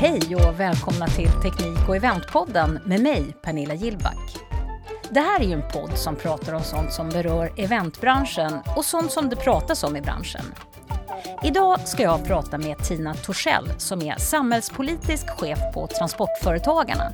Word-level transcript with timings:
Hej 0.00 0.36
och 0.36 0.60
välkomna 0.60 1.06
till 1.06 1.30
Teknik 1.30 1.88
och 1.88 1.96
eventpodden 1.96 2.78
med 2.84 3.00
mig, 3.00 3.36
Pernilla 3.42 3.74
Gillback. 3.74 4.36
Det 5.10 5.20
här 5.20 5.40
är 5.40 5.44
ju 5.44 5.52
en 5.52 5.68
podd 5.72 5.98
som 5.98 6.16
pratar 6.16 6.52
om 6.52 6.62
sånt 6.62 6.92
som 6.92 7.08
berör 7.08 7.52
eventbranschen 7.56 8.60
och 8.76 8.84
sånt 8.84 9.12
som 9.12 9.28
det 9.28 9.36
pratas 9.36 9.84
om 9.84 9.96
i 9.96 10.00
branschen. 10.00 10.44
Idag 11.42 11.80
ska 11.88 12.02
jag 12.02 12.24
prata 12.24 12.58
med 12.58 12.78
Tina 12.78 13.14
Torssell 13.14 13.68
som 13.78 14.02
är 14.02 14.18
samhällspolitisk 14.18 15.28
chef 15.30 15.58
på 15.74 15.86
Transportföretagarna. 15.86 17.12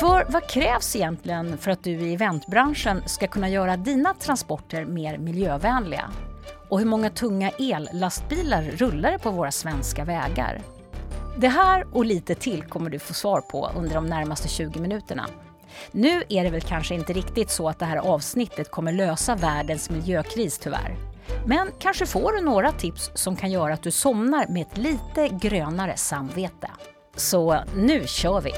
För 0.00 0.26
vad 0.28 0.48
krävs 0.48 0.96
egentligen 0.96 1.58
för 1.58 1.70
att 1.70 1.84
du 1.84 1.90
i 1.90 2.14
eventbranschen 2.14 3.02
ska 3.06 3.26
kunna 3.26 3.48
göra 3.48 3.76
dina 3.76 4.14
transporter 4.14 4.84
mer 4.84 5.18
miljövänliga? 5.18 6.10
Och 6.68 6.78
hur 6.78 6.86
många 6.86 7.10
tunga 7.10 7.50
ellastbilar 7.50 8.62
rullar 8.62 9.12
det 9.12 9.18
på 9.18 9.30
våra 9.30 9.50
svenska 9.50 10.04
vägar? 10.04 10.62
Det 11.40 11.48
här 11.48 11.86
och 11.92 12.04
lite 12.04 12.34
till 12.34 12.62
kommer 12.62 12.90
du 12.90 12.98
få 12.98 13.14
svar 13.14 13.40
på 13.40 13.70
under 13.76 13.94
de 13.94 14.06
närmaste 14.06 14.48
20 14.48 14.80
minuterna. 14.80 15.26
Nu 15.92 16.22
är 16.28 16.44
det 16.44 16.50
väl 16.50 16.60
kanske 16.60 16.94
inte 16.94 17.12
riktigt 17.12 17.50
så 17.50 17.68
att 17.68 17.78
det 17.78 17.84
här 17.84 17.96
avsnittet 17.96 18.70
kommer 18.70 18.92
lösa 18.92 19.34
världens 19.34 19.90
miljökris 19.90 20.58
tyvärr. 20.58 20.96
Men 21.46 21.68
kanske 21.78 22.06
får 22.06 22.32
du 22.32 22.40
några 22.40 22.72
tips 22.72 23.10
som 23.14 23.36
kan 23.36 23.50
göra 23.50 23.74
att 23.74 23.82
du 23.82 23.90
somnar 23.90 24.46
med 24.48 24.62
ett 24.62 24.76
lite 24.76 25.28
grönare 25.28 25.96
samvete. 25.96 26.70
Så 27.16 27.58
nu 27.76 28.06
kör 28.06 28.40
vi! 28.40 28.52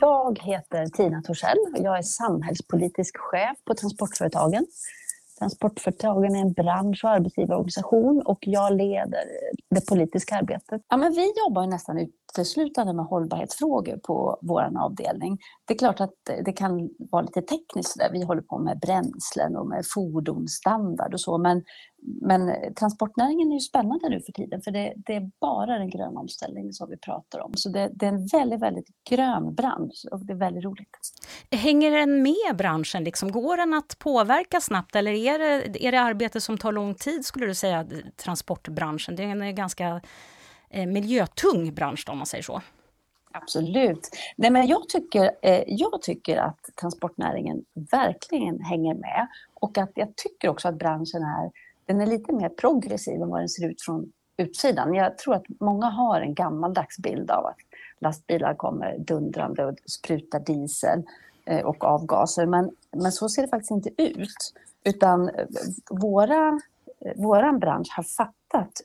Jag 0.00 0.38
heter 0.42 0.86
Tina 0.86 1.22
Torssell 1.22 1.58
och 1.76 1.84
jag 1.84 1.98
är 1.98 2.02
samhällspolitisk 2.02 3.16
chef 3.18 3.56
på 3.64 3.74
Transportföretagen. 3.74 4.66
Transportföretagen 5.40 6.36
är 6.36 6.40
en 6.40 6.52
bransch 6.52 7.04
och 7.04 7.10
arbetsgivarorganisation 7.10 8.22
och 8.22 8.38
jag 8.40 8.72
leder 8.76 9.24
det 9.70 9.86
politiska 9.88 10.36
arbetet. 10.36 10.82
Ja, 10.88 10.96
men 10.96 11.12
vi 11.12 11.32
jobbar 11.46 11.66
nästan 11.66 11.98
uteslutande 12.30 12.92
med 12.92 13.04
hållbarhetsfrågor 13.04 13.96
på 13.96 14.38
vår 14.42 14.78
avdelning. 14.78 15.38
Det 15.66 15.74
är 15.74 15.78
klart 15.78 16.00
att 16.00 16.14
det 16.44 16.52
kan 16.52 16.90
vara 16.98 17.22
lite 17.22 17.42
tekniskt 17.42 17.98
där. 17.98 18.10
Vi 18.12 18.22
håller 18.22 18.42
på 18.42 18.58
med 18.58 18.78
bränslen 18.78 19.56
och 19.56 19.66
med 19.66 19.84
fordonsstandard 19.94 21.14
och 21.14 21.20
så, 21.20 21.38
men, 21.38 21.62
men 22.22 22.74
transportnäringen 22.74 23.50
är 23.50 23.54
ju 23.54 23.60
spännande 23.60 24.08
nu 24.08 24.20
för 24.20 24.32
tiden 24.32 24.62
för 24.62 24.70
det, 24.70 24.94
det 24.96 25.14
är 25.14 25.30
bara 25.40 25.78
den 25.78 25.90
gröna 25.90 26.20
omställningen 26.20 26.72
som 26.72 26.90
vi 26.90 26.96
pratar 26.96 27.40
om. 27.40 27.52
Så 27.54 27.68
det, 27.68 27.90
det, 27.94 28.06
är 28.06 28.12
en 28.12 28.26
väldigt, 28.26 28.60
väldigt 28.60 28.88
grön 29.10 29.54
bransch 29.54 30.06
och 30.10 30.26
det 30.26 30.32
är 30.32 30.36
väldigt 30.36 30.64
roligt. 30.64 30.98
Hänger 31.50 31.90
den 31.90 32.22
med 32.22 32.56
branschen? 32.56 33.04
Liksom? 33.04 33.32
Går 33.32 33.56
den 33.56 33.74
att 33.74 33.98
påverka 33.98 34.60
snabbt 34.60 34.96
eller 34.96 35.12
är 35.12 35.38
det, 35.38 35.86
är 35.86 35.92
det 35.92 36.00
arbete 36.00 36.40
som 36.40 36.58
tar 36.58 36.72
lång 36.72 36.94
tid 36.94 37.24
skulle 37.24 37.46
du 37.46 37.54
säga, 37.54 37.86
transportbranschen? 38.24 39.16
Det 39.16 39.22
är 39.22 39.28
en 39.28 39.54
ganska 39.54 40.00
Eh, 40.70 40.86
miljötung 40.86 41.74
bransch 41.74 42.04
då 42.06 42.12
om 42.12 42.18
man 42.18 42.26
säger 42.26 42.42
så. 42.42 42.60
Absolut. 43.32 44.08
Nej, 44.36 44.50
men 44.50 44.66
jag, 44.66 44.88
tycker, 44.88 45.30
eh, 45.42 45.62
jag 45.66 46.02
tycker 46.02 46.36
att 46.36 46.58
transportnäringen 46.80 47.64
verkligen 47.74 48.60
hänger 48.60 48.94
med 48.94 49.28
och 49.54 49.78
att 49.78 49.90
jag 49.94 50.16
tycker 50.16 50.48
också 50.48 50.68
att 50.68 50.78
branschen 50.78 51.22
är, 51.22 51.50
den 51.86 52.00
är 52.00 52.06
lite 52.06 52.32
mer 52.32 52.48
progressiv 52.48 53.22
än 53.22 53.28
vad 53.28 53.40
den 53.40 53.48
ser 53.48 53.68
ut 53.70 53.82
från 53.82 54.12
utsidan. 54.36 54.94
Jag 54.94 55.18
tror 55.18 55.34
att 55.34 55.44
många 55.60 55.86
har 55.86 56.20
en 56.20 56.34
gammaldags 56.34 56.98
bild 56.98 57.30
av 57.30 57.46
att 57.46 57.56
lastbilar 57.98 58.54
kommer 58.54 58.98
dundrande 58.98 59.64
och 59.64 59.76
sprutar 59.86 60.40
diesel 60.40 61.02
eh, 61.44 61.66
och 61.66 61.84
avgaser. 61.84 62.46
Men, 62.46 62.70
men 62.96 63.12
så 63.12 63.28
ser 63.28 63.42
det 63.42 63.48
faktiskt 63.48 63.70
inte 63.70 64.02
ut. 64.02 64.54
Utan 64.84 65.28
eh, 65.28 65.46
våra, 65.90 66.60
eh, 67.04 67.12
våran 67.16 67.58
bransch 67.58 67.92
har 67.96 68.02
fattat 68.02 68.34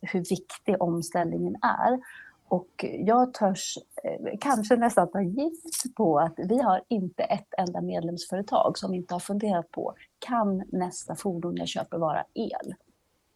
hur 0.02 0.20
viktig 0.20 0.82
omställningen 0.82 1.56
är. 1.62 2.00
Och 2.48 2.86
jag 3.06 3.34
törs 3.34 3.78
eh, 4.04 4.38
kanske 4.42 4.76
nästan 4.76 5.12
ta 5.12 5.22
gift 5.22 5.96
på 5.96 6.20
att 6.20 6.34
vi 6.38 6.62
har 6.62 6.82
inte 6.90 7.24
ett 7.24 7.54
enda 7.58 7.82
medlemsföretag 7.82 8.78
som 8.78 8.94
inte 8.94 9.14
har 9.14 9.20
funderat 9.20 9.72
på 9.72 9.94
kan 10.20 10.64
nästa 10.72 11.16
fordon 11.16 11.58
jag 11.58 11.68
köper 11.68 11.98
vara 11.98 12.26
el? 12.34 12.76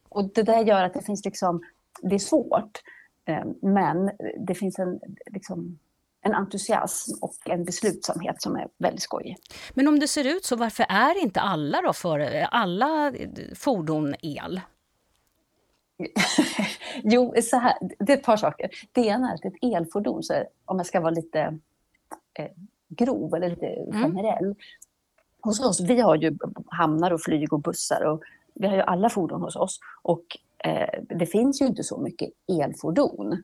Och 0.08 0.30
det 0.34 0.42
där 0.42 0.64
gör 0.64 0.84
att 0.84 0.94
det 0.94 1.02
finns 1.02 1.24
liksom, 1.24 1.62
det 2.02 2.14
är 2.14 2.18
svårt, 2.18 2.78
eh, 3.24 3.44
men 3.62 4.10
det 4.46 4.54
finns 4.54 4.78
en, 4.78 5.00
liksom, 5.26 5.78
en 6.22 6.34
entusiasm 6.34 7.12
och 7.20 7.36
en 7.44 7.64
beslutsamhet 7.64 8.42
som 8.42 8.56
är 8.56 8.68
väldigt 8.78 9.02
skojig. 9.02 9.36
Men 9.74 9.88
om 9.88 9.98
det 9.98 10.08
ser 10.08 10.36
ut 10.36 10.44
så, 10.44 10.56
varför 10.56 10.86
är 10.88 11.22
inte 11.22 11.40
alla 11.40 11.82
då 11.82 11.92
för 11.92 12.20
alla 12.50 13.12
fordon 13.54 14.14
el? 14.22 14.60
jo, 17.02 17.34
så 17.42 17.56
här, 17.56 17.74
det 17.98 18.12
är 18.12 18.16
ett 18.16 18.24
par 18.24 18.36
saker. 18.36 18.70
Det 18.92 19.00
ena 19.00 19.30
är 19.30 19.34
att 19.34 19.44
ett 19.44 19.74
elfordon, 19.74 20.22
så 20.22 20.44
om 20.64 20.76
jag 20.76 20.86
ska 20.86 21.00
vara 21.00 21.10
lite 21.10 21.58
eh, 22.34 22.50
grov 22.88 23.34
eller 23.34 23.50
lite 23.50 23.66
mm. 23.66 24.02
generell. 24.02 24.44
Mm. 24.44 24.56
Hos 25.42 25.60
oss, 25.60 25.80
vi 25.80 26.00
har 26.00 26.16
ju 26.16 26.38
hamnar 26.66 27.10
och 27.10 27.20
flyg 27.20 27.52
och 27.52 27.60
bussar 27.60 28.04
och 28.04 28.22
vi 28.54 28.66
har 28.66 28.76
ju 28.76 28.82
alla 28.82 29.08
fordon 29.08 29.42
hos 29.42 29.56
oss. 29.56 29.80
Och 30.02 30.24
eh, 30.64 31.00
det 31.08 31.26
finns 31.26 31.62
ju 31.62 31.66
inte 31.66 31.84
så 31.84 31.98
mycket 31.98 32.30
elfordon. 32.48 33.42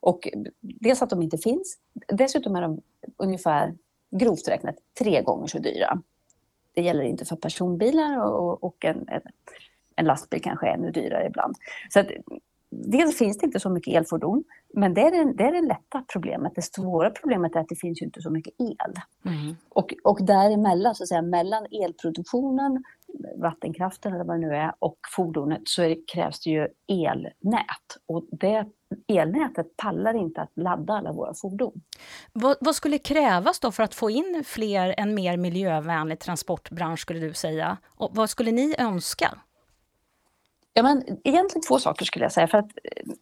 Och 0.00 0.28
dels 0.60 1.02
att 1.02 1.10
de 1.10 1.22
inte 1.22 1.38
finns, 1.38 1.78
dessutom 2.08 2.56
är 2.56 2.62
de 2.62 2.80
ungefär 3.16 3.74
grovt 4.10 4.48
räknat 4.48 4.76
tre 4.98 5.22
gånger 5.22 5.46
så 5.46 5.58
dyra. 5.58 6.02
Det 6.74 6.82
gäller 6.82 7.02
inte 7.02 7.24
för 7.24 7.36
personbilar 7.36 8.18
och, 8.18 8.64
och 8.64 8.84
en, 8.84 9.08
en 9.08 9.22
en 9.96 10.04
lastbil 10.04 10.42
kanske 10.42 10.68
är 10.68 10.74
ännu 10.74 10.90
dyrare 10.90 11.26
ibland. 11.26 11.56
Så 11.88 12.00
att, 12.00 12.06
dels 12.70 13.18
finns 13.18 13.38
det 13.38 13.46
inte 13.46 13.60
så 13.60 13.70
mycket 13.70 13.94
elfordon, 13.94 14.44
men 14.74 14.94
det 14.94 15.00
är, 15.00 15.10
det, 15.10 15.32
det 15.32 15.44
är 15.44 15.52
det 15.52 15.68
lätta 15.68 16.04
problemet. 16.12 16.52
Det 16.54 16.62
svåra 16.62 17.10
problemet 17.10 17.56
är 17.56 17.60
att 17.60 17.68
det 17.68 17.76
finns 17.76 18.02
ju 18.02 18.06
inte 18.06 18.22
så 18.22 18.30
mycket 18.30 18.54
el. 18.58 18.94
Mm. 19.24 19.56
Och, 19.68 19.94
och 20.04 20.24
däremellan, 20.26 20.94
så 20.94 21.02
att 21.02 21.08
säga, 21.08 21.22
mellan 21.22 21.66
elproduktionen, 21.70 22.84
vattenkraften 23.36 24.14
eller 24.14 24.24
vad 24.24 24.40
det 24.40 24.46
nu 24.46 24.54
är, 24.54 24.74
och 24.78 24.98
fordonet 25.16 25.62
så 25.64 25.82
det, 25.82 25.96
krävs 26.12 26.40
det 26.40 26.50
ju 26.50 26.68
elnät. 26.88 27.96
Och 28.06 28.24
det 28.30 28.66
elnätet 29.08 29.76
pallar 29.76 30.14
inte 30.14 30.40
att 30.40 30.52
ladda 30.54 30.92
alla 30.92 31.12
våra 31.12 31.34
fordon. 31.34 31.80
Vad, 32.32 32.56
vad, 32.60 32.74
skulle 32.74 32.98
krävas 32.98 33.60
då 33.60 33.72
för 33.72 33.82
att 33.82 33.94
få 33.94 34.10
in 34.10 34.42
fler, 34.46 34.94
en 34.98 35.14
mer 35.14 35.36
miljövänlig 35.36 36.18
transportbransch 36.18 37.00
skulle 37.00 37.20
du 37.20 37.32
säga? 37.32 37.76
Och 37.96 38.10
vad 38.14 38.30
skulle 38.30 38.52
ni 38.52 38.74
önska? 38.78 39.38
Ja, 40.76 40.82
men 40.82 41.02
egentligen 41.24 41.62
två 41.68 41.78
saker 41.78 42.04
skulle 42.04 42.24
jag 42.24 42.32
säga. 42.32 42.46
För 42.48 42.58
att 42.58 42.70
eh, 42.84 43.12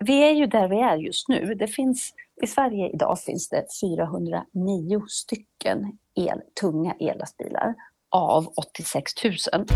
vi 0.00 0.22
är 0.22 0.32
ju 0.32 0.46
där 0.46 0.68
vi 0.68 0.80
är 0.80 0.96
just 0.96 1.28
nu. 1.28 1.54
Det 1.54 1.66
finns, 1.66 2.12
I 2.42 2.46
Sverige 2.46 2.90
idag 2.94 3.20
finns 3.20 3.48
det 3.48 3.64
409 3.80 5.04
stycken 5.08 5.98
el, 6.14 6.40
tunga 6.60 6.94
ellastbilar 7.00 7.74
av 8.10 8.52
86 8.56 9.12
000. 9.24 9.66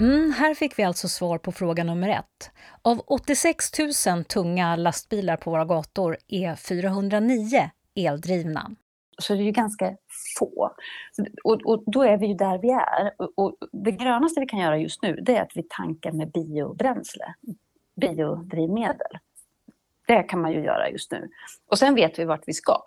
Mm, 0.00 0.32
här 0.32 0.54
fick 0.54 0.78
vi 0.78 0.82
alltså 0.82 1.08
svar 1.08 1.38
på 1.38 1.52
fråga 1.52 1.84
nummer 1.84 2.08
ett. 2.08 2.50
Av 2.82 3.00
86 3.06 3.78
000 4.06 4.24
tunga 4.24 4.76
lastbilar 4.76 5.36
på 5.36 5.50
våra 5.50 5.64
gator 5.64 6.16
är 6.28 6.54
409 6.54 7.70
eldrivna. 7.94 8.70
Så 9.18 9.34
det 9.34 9.40
är 9.40 9.44
ju 9.44 9.50
ganska 9.50 9.96
få. 10.38 10.70
Och, 11.44 11.60
och 11.64 11.82
då 11.86 12.02
är 12.02 12.16
vi 12.16 12.26
ju 12.26 12.34
där 12.34 12.58
vi 12.58 12.70
är. 12.70 13.14
Och, 13.16 13.32
och, 13.36 13.56
det 13.72 13.90
grönaste 13.90 14.40
vi 14.40 14.46
kan 14.46 14.60
göra 14.60 14.78
just 14.78 15.02
nu 15.02 15.16
det 15.22 15.36
är 15.36 15.42
att 15.42 15.56
vi 15.56 15.62
tankar 15.62 16.12
med 16.12 16.30
biobränsle, 16.30 17.34
biodrivmedel. 17.96 19.18
Det 20.06 20.22
kan 20.22 20.40
man 20.40 20.52
ju 20.52 20.64
göra 20.64 20.90
just 20.90 21.12
nu. 21.12 21.28
Och 21.66 21.78
sen 21.78 21.94
vet 21.94 22.18
vi 22.18 22.24
vart 22.24 22.42
vi 22.48 22.52
ska. 22.52 22.82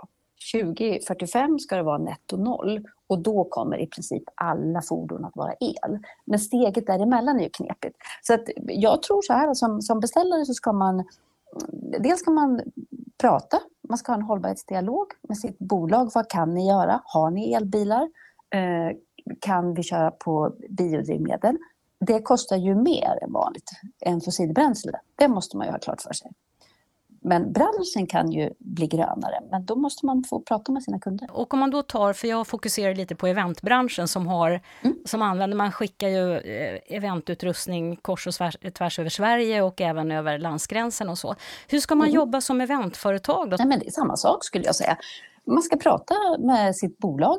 2045 0.53 1.59
ska 1.59 1.75
det 1.75 1.83
vara 1.83 1.97
netto 1.97 2.37
noll 2.37 2.85
och 3.07 3.19
då 3.19 3.43
kommer 3.43 3.77
i 3.77 3.87
princip 3.87 4.23
alla 4.35 4.81
fordon 4.81 5.25
att 5.25 5.35
vara 5.35 5.53
el. 5.59 5.99
Men 6.25 6.39
steget 6.39 6.87
däremellan 6.87 7.39
är 7.39 7.43
ju 7.43 7.49
knepigt. 7.49 7.97
Så 8.21 8.33
att 8.33 8.49
jag 8.55 9.01
tror 9.01 9.21
så 9.21 9.33
här, 9.33 9.53
som, 9.53 9.81
som 9.81 9.99
beställare 9.99 10.45
så 10.45 10.53
ska 10.53 10.73
man 10.73 11.03
dels 11.99 12.19
ska 12.19 12.31
man 12.31 12.61
prata, 13.17 13.59
man 13.89 13.97
ska 13.97 14.11
ha 14.11 14.17
en 14.17 14.25
hållbarhetsdialog 14.25 15.07
med 15.21 15.37
sitt 15.37 15.59
bolag. 15.59 16.11
Vad 16.13 16.29
kan 16.29 16.53
ni 16.53 16.67
göra? 16.67 17.01
Har 17.03 17.31
ni 17.31 17.53
elbilar? 17.53 18.09
Eh, 18.49 18.97
kan 19.39 19.73
vi 19.73 19.83
köra 19.83 20.11
på 20.11 20.53
biodrivmedel? 20.69 21.57
Det 21.99 22.21
kostar 22.21 22.57
ju 22.57 22.75
mer 22.75 23.19
än 23.21 23.33
vanligt 23.33 23.71
än 24.01 24.21
fossilbränsle. 24.21 24.99
Det 25.15 25.27
måste 25.27 25.57
man 25.57 25.65
ju 25.65 25.71
ha 25.71 25.79
klart 25.79 26.01
för 26.01 26.13
sig. 26.13 26.31
Men 27.27 27.53
branschen 27.53 28.07
kan 28.07 28.31
ju 28.31 28.49
bli 28.59 28.87
grönare, 28.87 29.39
men 29.51 29.65
då 29.65 29.75
måste 29.75 30.05
man 30.05 30.23
få 30.29 30.41
prata 30.41 30.71
med 30.71 30.83
sina 30.83 30.99
kunder. 30.99 31.31
Och 31.31 31.53
om 31.53 31.59
man 31.59 31.71
då 31.71 31.81
tar, 31.81 32.13
för 32.13 32.27
jag 32.27 32.47
fokuserar 32.47 32.95
lite 32.95 33.15
på 33.15 33.27
eventbranschen 33.27 34.07
som 34.07 34.27
har, 34.27 34.61
mm. 34.81 34.97
som 35.05 35.21
använder, 35.21 35.57
man 35.57 35.71
skickar 35.71 36.07
ju 36.07 36.37
eh, 36.37 36.79
eventutrustning 36.87 37.95
kors 37.95 38.27
och 38.27 38.33
tvärs, 38.33 38.57
tvärs 38.73 38.99
över 38.99 39.09
Sverige 39.09 39.61
och 39.61 39.81
även 39.81 40.11
över 40.11 40.39
landsgränsen 40.39 41.09
och 41.09 41.17
så. 41.17 41.35
Hur 41.67 41.79
ska 41.79 41.95
man 41.95 42.07
mm. 42.07 42.15
jobba 42.15 42.41
som 42.41 42.61
eventföretag? 42.61 43.49
Då? 43.49 43.55
Nej, 43.59 43.67
men 43.67 43.79
det 43.79 43.87
är 43.87 43.91
samma 43.91 44.15
sak 44.15 44.45
skulle 44.45 44.65
jag 44.65 44.75
säga. 44.75 44.97
Man 45.47 45.61
ska 45.61 45.77
prata 45.77 46.13
med 46.39 46.75
sitt 46.75 46.97
bolag 46.97 47.37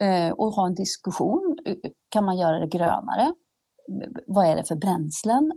eh, 0.00 0.32
och 0.32 0.52
ha 0.52 0.66
en 0.66 0.74
diskussion. 0.74 1.56
Kan 2.08 2.24
man 2.24 2.38
göra 2.38 2.58
det 2.58 2.66
grönare? 2.66 3.32
vad 4.26 4.46
är 4.46 4.56
det 4.56 4.64
för 4.64 4.76
bränslen? 4.76 5.52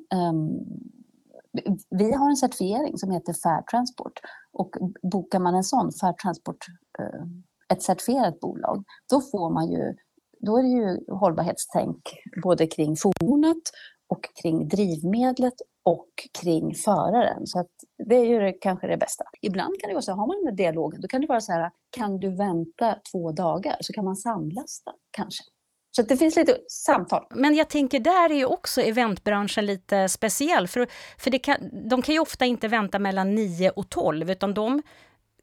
Vi 1.89 2.13
har 2.13 2.29
en 2.29 2.35
certifiering 2.35 2.97
som 2.97 3.11
heter 3.11 3.33
Fair 3.33 3.61
Transport 3.61 4.19
och 4.53 4.75
bokar 5.11 5.39
man 5.39 5.55
en 5.55 5.63
sån, 5.63 5.91
Fair 5.91 6.13
Transport, 6.13 6.65
eh, 6.99 7.21
ett 7.73 7.83
certifierat 7.83 8.39
bolag, 8.39 8.83
då 9.09 9.21
får 9.21 9.49
man 9.49 9.71
ju 9.71 9.95
då 10.45 10.57
är 10.57 10.63
det 10.63 10.69
ju 10.69 11.13
hållbarhetstänk 11.13 12.13
både 12.43 12.67
kring 12.67 12.95
fordonet 12.95 13.61
och 14.07 14.29
kring 14.41 14.67
drivmedlet 14.67 15.53
och 15.83 16.09
kring 16.41 16.75
föraren. 16.75 17.47
Så 17.47 17.59
att 17.59 17.71
det 18.07 18.15
är 18.15 18.25
ju 18.25 18.53
kanske 18.61 18.87
det 18.87 18.97
bästa. 18.97 19.23
Ibland 19.41 19.79
kan 19.79 19.87
det 19.87 19.93
vara 19.93 20.01
så, 20.01 20.11
har 20.11 20.27
man 20.27 20.35
den 20.35 20.45
där 20.45 20.63
dialogen, 20.63 21.01
då 21.01 21.07
kan 21.07 21.21
det 21.21 21.27
vara 21.27 21.41
så 21.41 21.51
här, 21.51 21.71
kan 21.89 22.19
du 22.19 22.35
vänta 22.35 22.95
två 23.11 23.31
dagar 23.31 23.77
så 23.81 23.93
kan 23.93 24.05
man 24.05 24.15
samlasta 24.15 24.91
kanske. 25.11 25.43
Så 25.95 26.01
det 26.01 26.17
finns 26.17 26.35
lite 26.35 26.57
samtal. 26.67 27.25
Men 27.29 27.55
jag 27.55 27.69
tänker, 27.69 27.99
där 27.99 28.29
är 28.29 28.35
ju 28.35 28.45
också 28.45 28.81
eventbranschen 28.81 29.65
lite 29.65 30.09
speciell. 30.09 30.67
För, 30.67 30.87
för 31.17 31.31
det 31.31 31.39
kan, 31.39 31.89
de 31.89 32.01
kan 32.01 32.15
ju 32.15 32.19
ofta 32.19 32.45
inte 32.45 32.67
vänta 32.67 32.99
mellan 32.99 33.35
9 33.35 33.69
och 33.69 33.89
12, 33.89 34.31
utan 34.31 34.53
de 34.53 34.81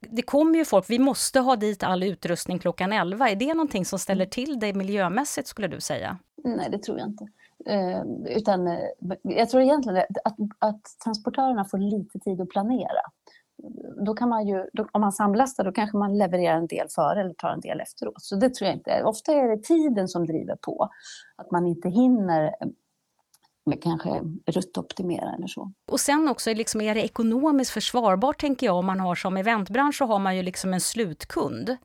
det 0.00 0.22
kommer 0.22 0.58
ju 0.58 0.64
folk, 0.64 0.90
vi 0.90 0.98
måste 0.98 1.40
ha 1.40 1.56
dit 1.56 1.82
all 1.82 2.02
utrustning 2.02 2.58
klockan 2.58 2.92
11. 2.92 3.28
Är 3.28 3.36
det 3.36 3.54
någonting 3.54 3.84
som 3.84 3.98
ställer 3.98 4.24
mm. 4.24 4.30
till 4.30 4.60
det 4.60 4.74
miljömässigt 4.74 5.48
skulle 5.48 5.68
du 5.68 5.80
säga? 5.80 6.18
Nej, 6.44 6.68
det 6.70 6.78
tror 6.78 6.98
jag 6.98 7.08
inte. 7.08 7.28
Eh, 7.66 8.02
utan, 8.36 8.66
eh, 8.66 8.78
jag 9.22 9.50
tror 9.50 9.62
egentligen 9.62 10.04
att, 10.24 10.36
att 10.58 10.82
transportörerna 11.04 11.64
får 11.64 11.78
lite 11.78 12.18
tid 12.18 12.40
att 12.40 12.48
planera. 12.48 13.00
Då 14.06 14.14
kan 14.14 14.28
man 14.28 14.46
ju, 14.46 14.66
då, 14.72 14.86
om 14.92 15.00
man 15.00 15.12
samlastar 15.12 15.64
då 15.64 15.72
kanske 15.72 15.96
man 15.96 16.18
levererar 16.18 16.56
en 16.56 16.66
del 16.66 16.88
före 16.88 17.20
eller 17.20 17.34
tar 17.34 17.50
en 17.50 17.60
del 17.60 17.80
efteråt. 17.80 18.22
Så 18.22 18.36
det 18.36 18.54
tror 18.54 18.66
jag 18.66 18.76
inte. 18.76 19.02
Ofta 19.04 19.32
är 19.32 19.48
det 19.48 19.62
tiden 19.62 20.08
som 20.08 20.26
driver 20.26 20.56
på. 20.56 20.88
Att 21.36 21.50
man 21.50 21.66
inte 21.66 21.88
hinner 21.88 22.54
med 23.66 23.82
kanske 23.82 24.20
ruttoptimera 24.46 25.34
eller 25.34 25.46
så. 25.46 25.72
Och 25.90 26.00
sen 26.00 26.28
också, 26.28 26.54
liksom, 26.54 26.80
är 26.80 26.94
det 26.94 27.04
ekonomiskt 27.04 27.70
försvarbart 27.70 28.40
tänker 28.40 28.66
jag 28.66 28.76
om 28.76 28.86
man 28.86 29.00
har 29.00 29.14
som 29.14 29.36
eventbransch 29.36 29.94
så 29.94 30.04
har 30.04 30.18
man 30.18 30.36
ju 30.36 30.42
liksom 30.42 30.74
en 30.74 30.80
slutkund. 30.80 31.76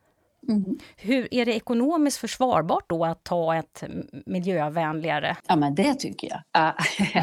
Mm. 0.49 0.77
Hur 0.97 1.33
Är 1.33 1.45
det 1.45 1.55
ekonomiskt 1.55 2.17
försvarbart 2.17 2.89
då 2.89 3.05
att 3.05 3.23
ta 3.23 3.55
ett 3.55 3.83
miljövänligare? 4.25 5.37
Ja, 5.47 5.55
men 5.55 5.75
det 5.75 5.93
tycker 5.93 6.27
jag. 6.27 6.41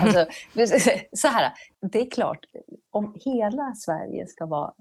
alltså, 0.03 0.27
så 1.13 1.29
här, 1.29 1.53
det 1.93 2.01
är 2.01 2.11
klart, 2.11 2.45
om 2.91 3.17
hela 3.25 3.75
Sverige 3.75 4.27
ska 4.27 4.47
vara 4.47 4.73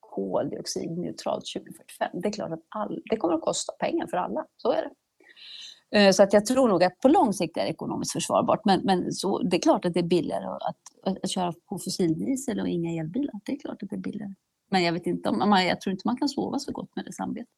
koldioxidneutralt 0.00 1.44
2045, 1.54 2.08
det 2.22 2.28
är 2.28 2.32
klart 2.32 2.52
att 2.52 2.62
all, 2.68 3.02
det 3.10 3.16
kommer 3.16 3.34
att 3.34 3.42
kosta 3.42 3.72
pengar 3.72 4.06
för 4.06 4.16
alla. 4.16 4.46
Så 4.56 4.72
är 4.72 4.82
det. 4.82 4.90
Eh, 5.90 6.12
så 6.12 6.22
att 6.22 6.32
jag 6.32 6.46
tror 6.46 6.68
nog 6.68 6.84
att 6.84 7.00
på 7.00 7.08
lång 7.08 7.32
sikt 7.32 7.56
är 7.56 7.62
det 7.62 7.70
ekonomiskt 7.70 8.12
försvarbart. 8.12 8.60
Men, 8.64 8.80
men 8.84 9.12
så, 9.12 9.42
det 9.42 9.56
är 9.56 9.60
klart 9.60 9.84
att 9.84 9.94
det 9.94 10.00
är 10.00 10.04
billigare 10.04 10.44
att, 10.46 10.62
att, 11.02 11.24
att 11.24 11.30
köra 11.30 11.52
på 11.52 11.78
fossildiesel 11.78 12.60
och 12.60 12.68
inga 12.68 13.00
elbilar. 13.00 13.40
Det 13.44 13.52
är 13.52 13.58
klart 13.58 13.82
att 13.82 13.90
det 13.90 13.96
är 13.96 14.00
billigare. 14.00 14.34
Men 14.70 14.82
jag, 14.82 14.92
vet 14.92 15.06
inte 15.06 15.28
om, 15.28 15.50
jag 15.68 15.80
tror 15.80 15.92
inte 15.92 16.02
man 16.04 16.16
kan 16.16 16.28
sova 16.28 16.58
så 16.58 16.72
gott 16.72 16.96
med 16.96 17.04
det 17.04 17.12
samvetet. 17.12 17.48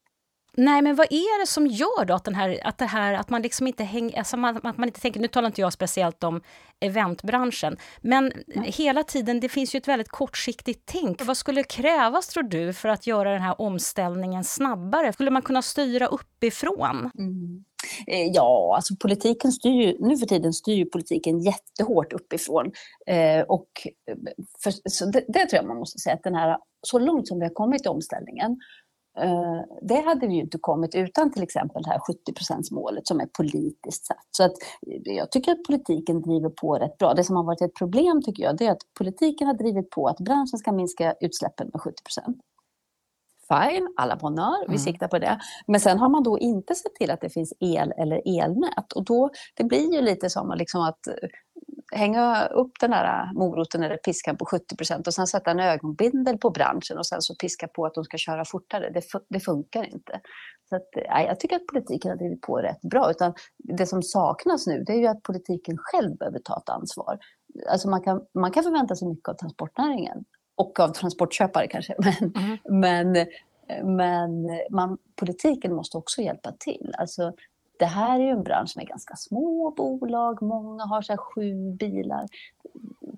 Nej, 0.59 0.83
men 0.83 0.97
vad 0.97 1.07
är 1.11 1.41
det 1.41 1.47
som 1.47 1.67
gör 1.67 2.05
då 2.05 2.15
att, 2.15 2.25
den 2.25 2.35
här, 2.35 2.61
att, 2.65 2.79
det 2.79 2.85
här, 2.85 3.15
att 3.15 3.31
man 3.31 3.43
liksom 3.43 3.67
inte 3.67 3.85
hänger... 3.85 4.19
Alltså 4.19 4.37
man, 4.37 4.57
att 4.57 4.79
man 4.79 4.89
inte 4.89 5.01
tänker, 5.01 5.21
nu 5.21 5.29
talar 5.29 5.47
inte 5.47 5.61
jag 5.61 5.73
speciellt 5.73 6.25
om 6.25 6.41
eventbranschen, 6.81 7.77
men 8.01 8.33
Nej. 8.47 8.71
hela 8.71 9.03
tiden, 9.03 9.41
det 9.41 9.49
finns 9.49 9.75
ju 9.75 9.77
ett 9.77 9.89
väldigt 9.89 10.09
kortsiktigt 10.09 10.83
tänk. 10.87 11.25
Vad 11.25 11.37
skulle 11.37 11.63
krävas, 11.63 12.29
tror 12.29 12.43
du, 12.43 12.73
för 12.73 12.89
att 12.89 13.07
göra 13.07 13.33
den 13.33 13.43
här 13.43 13.61
omställningen 13.61 14.45
snabbare? 14.45 15.13
Skulle 15.13 15.31
man 15.31 15.43
kunna 15.43 15.63
styra 15.63 16.07
uppifrån? 16.07 17.11
Mm. 17.19 17.65
Eh, 18.07 18.27
ja, 18.35 18.73
alltså 18.77 18.95
politiken 18.97 19.53
styr 19.53 19.97
nu 20.01 20.17
för 20.17 20.27
tiden 20.27 20.53
styr 20.53 20.75
ju 20.75 20.85
politiken 20.85 21.41
jättehårt 21.41 22.13
uppifrån. 22.13 22.73
Eh, 23.07 23.41
och 23.41 23.69
för, 24.63 24.73
så 24.91 25.07
det, 25.07 25.25
det, 25.29 25.47
tror 25.47 25.57
jag 25.57 25.67
man 25.67 25.77
måste 25.77 25.99
säga, 25.99 26.15
att 26.15 26.23
den 26.23 26.35
här, 26.35 26.59
så 26.83 26.99
långt 26.99 27.29
som 27.29 27.39
vi 27.39 27.45
har 27.45 27.55
kommit 27.55 27.87
i 27.87 27.89
omställningen 27.89 28.57
Eh, 28.88 28.88
det 29.82 30.00
hade 30.00 30.26
vi 30.26 30.35
ju 30.35 30.41
inte 30.41 30.59
kommit 30.59 30.94
utan 30.94 31.32
till 31.32 31.43
exempel 31.43 31.82
det 31.82 31.91
här 31.91 31.99
70% 31.99 32.75
målet 32.75 33.06
som 33.06 33.20
är 33.20 33.26
politiskt 33.26 34.06
satt. 34.06 34.26
Så 34.31 34.44
att 34.44 34.53
jag 35.05 35.31
tycker 35.31 35.53
att 35.53 35.62
politiken 35.62 36.23
driver 36.23 36.50
på 36.50 36.75
rätt 36.75 36.99
bra. 36.99 37.15
Det 37.15 37.25
som 37.25 37.37
har 37.37 37.44
varit 37.44 37.62
ett 37.62 37.75
problem 37.75 38.23
tycker 38.23 38.43
jag, 38.43 38.56
det 38.56 38.67
är 38.67 38.73
att 38.73 38.82
politiken 38.99 39.47
har 39.47 39.55
drivit 39.55 39.91
på 39.91 40.06
att 40.06 40.19
branschen 40.19 40.59
ska 40.59 40.73
minska 40.73 41.15
utsläppen 41.20 41.70
med 41.73 41.81
70% 41.81 41.94
Fine, 43.49 43.94
alla 43.97 44.17
bonheur, 44.17 44.61
vi 44.61 44.67
mm. 44.67 44.79
siktar 44.79 45.09
på 45.09 45.19
det. 45.19 45.38
Men 45.67 45.81
sen 45.81 45.99
har 45.99 46.09
man 46.09 46.23
då 46.23 46.38
inte 46.38 46.75
sett 46.75 46.94
till 46.94 47.11
att 47.11 47.21
det 47.21 47.31
finns 47.31 47.53
el 47.61 47.93
eller 47.99 48.43
elnät. 48.43 48.93
Och 48.94 49.05
då, 49.05 49.31
det 49.55 49.64
blir 49.64 49.94
ju 49.94 50.00
lite 50.00 50.31
som 50.31 50.55
liksom 50.56 50.81
att 50.81 51.00
hänga 51.93 52.46
upp 52.46 52.73
den 52.81 52.90
där 52.90 53.32
moroten 53.35 53.82
eller 53.82 53.96
piskan 53.96 54.37
på 54.37 54.44
70 54.44 54.76
procent 54.76 55.06
och 55.06 55.14
sen 55.14 55.26
sätta 55.26 55.50
en 55.50 55.61
ögonbindel 55.61 56.38
på 56.38 56.50
branschen 56.50 56.99
och 56.99 57.06
sen 57.06 57.23
så 57.23 57.35
piska 57.35 57.69
på 57.69 57.87
att 57.87 57.94
de 57.94 58.05
ska 58.05 58.17
köra 58.19 58.44
fortare. 58.44 58.90
Det, 58.90 59.02
det 59.29 59.40
funkar 59.40 59.85
inte. 59.85 60.20
Så 60.69 60.76
att, 60.76 60.88
nej, 60.94 61.26
jag 61.26 61.40
tycker 61.40 61.56
att 61.56 61.67
politiken 61.67 62.11
har 62.11 62.17
drivit 62.17 62.40
på 62.40 62.56
rätt 62.56 62.81
bra. 62.81 63.11
Utan 63.11 63.35
det 63.58 63.87
som 63.87 64.02
saknas 64.02 64.67
nu 64.67 64.85
det 64.87 64.93
är 64.93 64.99
ju 64.99 65.06
att 65.06 65.23
politiken 65.23 65.76
själv 65.79 66.17
behöver 66.17 66.38
ta 66.38 66.58
ett 66.58 66.69
ansvar. 66.69 67.19
Alltså 67.70 67.90
man, 67.90 68.02
kan, 68.02 68.20
man 68.35 68.50
kan 68.50 68.62
förvänta 68.62 68.96
sig 68.96 69.08
mycket 69.08 69.29
av 69.29 69.35
transportnäringen 69.35 70.25
och 70.56 70.81
av 70.81 70.88
transportköpare 70.88 71.67
kanske. 71.67 71.94
Men, 71.99 72.37
mm. 72.37 72.58
men, 72.70 73.26
men 73.96 74.31
man, 74.70 74.99
politiken 75.17 75.75
måste 75.75 75.96
också 75.96 76.23
hjälpa 76.23 76.52
till. 76.52 76.94
Alltså, 76.99 77.32
det 77.79 77.87
här 77.87 78.21
är 78.21 78.25
ju 78.25 78.31
en 78.31 78.43
bransch 78.43 78.73
med 78.77 78.87
ganska 78.87 79.17
små 79.17 79.71
bolag, 79.77 80.43
många 80.43 80.85
har 80.85 81.03
så 81.03 81.17
sju 81.17 81.73
bilar. 81.73 82.27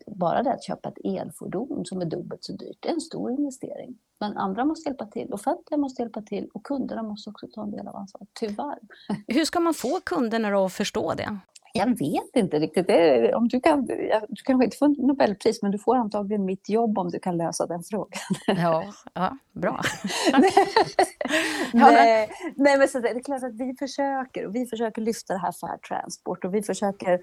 Bara 0.07 0.43
det 0.43 0.53
att 0.53 0.65
köpa 0.65 0.89
ett 0.89 0.99
elfordon 1.05 1.87
som 1.87 2.01
är 2.01 2.05
dubbelt 2.05 2.45
så 2.45 2.53
dyrt, 2.53 2.77
det 2.81 2.89
är 2.89 2.93
en 2.93 3.01
stor 3.01 3.31
investering. 3.31 3.99
Men 4.19 4.37
andra 4.37 4.65
måste 4.65 4.89
hjälpa 4.89 5.07
till, 5.07 5.33
offentliga 5.33 5.79
måste 5.79 6.03
hjälpa 6.03 6.23
till 6.23 6.49
och 6.55 6.62
kunderna 6.62 7.03
måste 7.03 7.31
också 7.31 7.47
ta 7.47 7.62
en 7.62 7.71
del 7.71 7.89
av 7.89 7.97
ansvaret, 7.97 8.29
tyvärr. 8.33 8.79
Hur 9.27 9.45
ska 9.45 9.61
man 9.61 9.75
få 9.75 10.01
kunderna 10.05 10.67
att 10.67 10.73
förstå 10.73 11.15
det? 11.15 11.39
Jag 11.72 11.99
vet 11.99 12.37
inte 12.37 12.58
riktigt. 12.58 12.87
Det, 12.87 13.34
om 13.34 13.49
du, 13.49 13.61
kan, 13.61 13.87
du 13.87 14.43
kanske 14.44 14.64
inte 14.64 14.76
får 14.76 15.06
Nobelpris, 15.06 15.62
men 15.62 15.70
du 15.70 15.78
får 15.78 15.96
antagligen 15.96 16.44
mitt 16.44 16.69
jobb 16.69 16.99
om 16.99 17.11
du 17.11 17.19
kan 17.19 17.37
lösa 17.37 17.67
den 17.67 17.82
frågan. 17.82 18.20
Ja, 18.46 18.93
ja 19.14 19.37
bra. 19.52 19.81
nej, 21.72 22.31
nej, 22.56 22.78
men 22.78 22.88
så 22.88 23.00
det 23.00 23.08
är 23.08 23.22
klart 23.22 23.43
att 23.43 23.55
vi 23.55 23.75
försöker. 23.78 24.46
Och 24.46 24.55
vi 24.55 24.67
försöker 24.67 25.02
lyfta 25.02 25.34
det 25.34 25.40
här 25.40 25.52
Fair 25.52 25.78
Transport 25.78 26.44
och 26.44 26.55
vi 26.55 26.62
försöker 26.62 27.20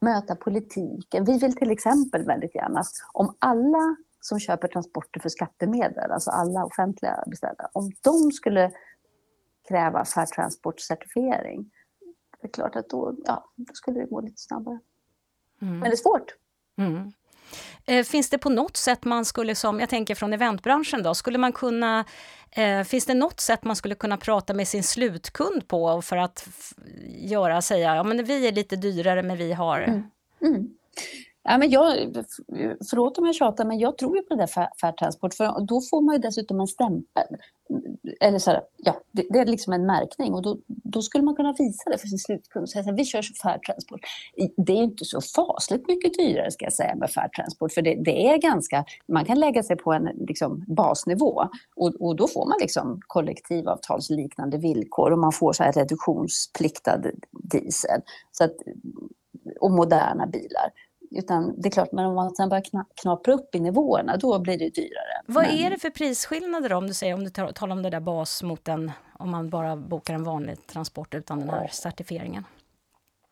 möta 0.00 0.36
politiken. 0.36 1.24
Vi 1.24 1.38
vill 1.38 1.56
till 1.56 1.70
exempel 1.70 2.24
väldigt 2.24 2.54
gärna 2.54 2.82
om 3.12 3.34
alla 3.38 3.96
som 4.20 4.40
köper 4.40 4.68
transporter 4.68 5.20
för 5.20 5.28
skattemedel, 5.28 6.10
alltså 6.10 6.30
alla 6.30 6.64
offentliga 6.64 7.24
beställare, 7.26 7.68
om 7.72 7.92
de 8.00 8.32
skulle 8.32 8.72
kräva 9.68 10.04
Fair 10.04 10.26
Transport-certifiering, 10.26 11.70
det 12.42 12.48
är 12.48 12.52
klart 12.52 12.76
att 12.76 12.88
då, 12.88 13.16
ja, 13.24 13.52
då 13.56 13.74
skulle 13.74 14.00
det 14.00 14.06
gå 14.06 14.20
lite 14.20 14.40
snabbare. 14.40 14.78
Mm. 15.62 15.78
Men 15.78 15.90
det 15.90 15.94
är 15.94 15.96
svårt. 15.96 16.34
Mm. 16.78 17.12
Eh, 17.86 18.04
finns 18.04 18.30
det 18.30 18.38
på 18.38 18.50
något 18.50 18.76
sätt 18.76 19.04
man 19.04 19.24
skulle, 19.24 19.54
som 19.54 19.80
jag 19.80 19.88
tänker 19.88 20.14
från 20.14 20.32
eventbranschen 20.32 21.02
då, 21.02 21.14
skulle 21.14 21.38
man 21.38 21.52
kunna, 21.52 22.04
eh, 22.50 22.82
finns 22.82 23.06
det 23.06 23.14
något 23.14 23.40
sätt 23.40 23.64
man 23.64 23.76
skulle 23.76 23.94
kunna 23.94 24.16
prata 24.16 24.54
med 24.54 24.68
sin 24.68 24.82
slutkund 24.82 25.68
på 25.68 26.02
för 26.02 26.16
att 26.16 26.48
göra, 27.08 27.62
säga, 27.62 27.96
ja 27.96 28.02
men 28.04 28.24
vi 28.24 28.46
är 28.48 28.52
lite 28.52 28.76
dyrare 28.76 29.22
men 29.22 29.36
vi 29.36 29.52
har... 29.52 29.80
Mm. 30.40 30.74
Ja, 31.44 31.58
men 31.58 31.70
jag, 31.70 31.92
förlåt 32.90 33.18
om 33.18 33.26
jag 33.26 33.34
tjatar, 33.34 33.64
men 33.64 33.78
jag 33.78 33.98
tror 33.98 34.16
ju 34.16 34.22
på 34.22 34.34
det 34.34 34.40
där 34.40 34.68
Fair 34.80 34.92
Transport, 34.92 35.34
för 35.34 35.66
då 35.66 35.80
får 35.80 36.00
man 36.00 36.14
ju 36.14 36.20
dessutom 36.20 36.60
en 36.60 36.66
stämpel. 36.66 37.36
Eller 38.20 38.38
så 38.38 38.50
här, 38.50 38.60
ja, 38.76 39.00
det, 39.12 39.26
det, 39.30 39.38
är 39.38 39.46
liksom 39.46 39.72
en 39.72 39.86
märkning 39.86 40.34
och 40.34 40.42
då, 40.42 40.58
då, 40.66 41.02
skulle 41.02 41.24
man 41.24 41.36
kunna 41.36 41.52
visa 41.58 41.90
det 41.90 41.98
för 41.98 42.06
sin 42.06 42.18
slutkund. 42.18 42.68
Så 42.68 42.82
här, 42.82 42.92
vi 42.92 43.04
kör 43.04 43.22
Fair 43.42 43.58
Transport. 43.58 44.00
Det 44.56 44.72
är 44.72 44.82
inte 44.82 45.04
så 45.04 45.20
fasligt 45.20 45.88
mycket 45.88 46.14
dyrare 46.18 46.50
ska 46.50 46.64
jag 46.64 46.72
säga 46.72 46.94
med 46.94 47.10
Fair 47.10 47.28
Transport, 47.28 47.72
för 47.72 47.82
det, 47.82 47.94
det 47.94 48.28
är 48.28 48.38
ganska, 48.38 48.84
man 49.08 49.24
kan 49.24 49.40
lägga 49.40 49.62
sig 49.62 49.76
på 49.76 49.92
en 49.92 50.04
liksom, 50.04 50.64
basnivå 50.66 51.48
och, 51.76 51.94
och 52.00 52.16
då 52.16 52.28
får 52.28 52.48
man 52.48 52.58
liksom 52.60 53.00
kollektivavtalsliknande 53.06 54.58
villkor 54.58 55.10
och 55.10 55.18
man 55.18 55.32
får 55.32 55.52
så 55.52 55.62
här 55.62 55.72
reduktionspliktad 55.72 57.02
diesel 57.52 58.00
så 58.32 58.44
att, 58.44 58.56
och 59.60 59.70
moderna 59.70 60.26
bilar. 60.26 60.72
Utan 61.14 61.60
det 61.60 61.68
är 61.68 61.70
klart, 61.70 61.92
men 61.92 62.06
om 62.06 62.14
man 62.14 62.34
sen 62.34 62.48
börjar 62.48 62.64
knapra 63.02 63.32
upp 63.32 63.54
i 63.54 63.60
nivåerna, 63.60 64.16
då 64.16 64.38
blir 64.38 64.58
det 64.58 64.68
dyrare. 64.68 65.22
Vad 65.26 65.44
men... 65.44 65.58
är 65.58 65.70
det 65.70 65.78
för 65.78 65.90
prisskillnader 65.90 66.72
om 66.72 66.86
du 66.86 66.94
säger, 66.94 67.14
om 67.14 67.24
du 67.24 67.30
talar 67.30 67.76
om 67.76 67.82
det 67.82 67.90
där 67.90 68.00
bas 68.00 68.42
mot 68.42 68.68
en, 68.68 68.92
om 69.18 69.30
man 69.30 69.50
bara 69.50 69.76
bokar 69.76 70.14
en 70.14 70.24
vanlig 70.24 70.66
transport 70.66 71.14
utan 71.14 71.40
den 71.40 71.50
här 71.50 71.68
certifieringen? 71.72 72.44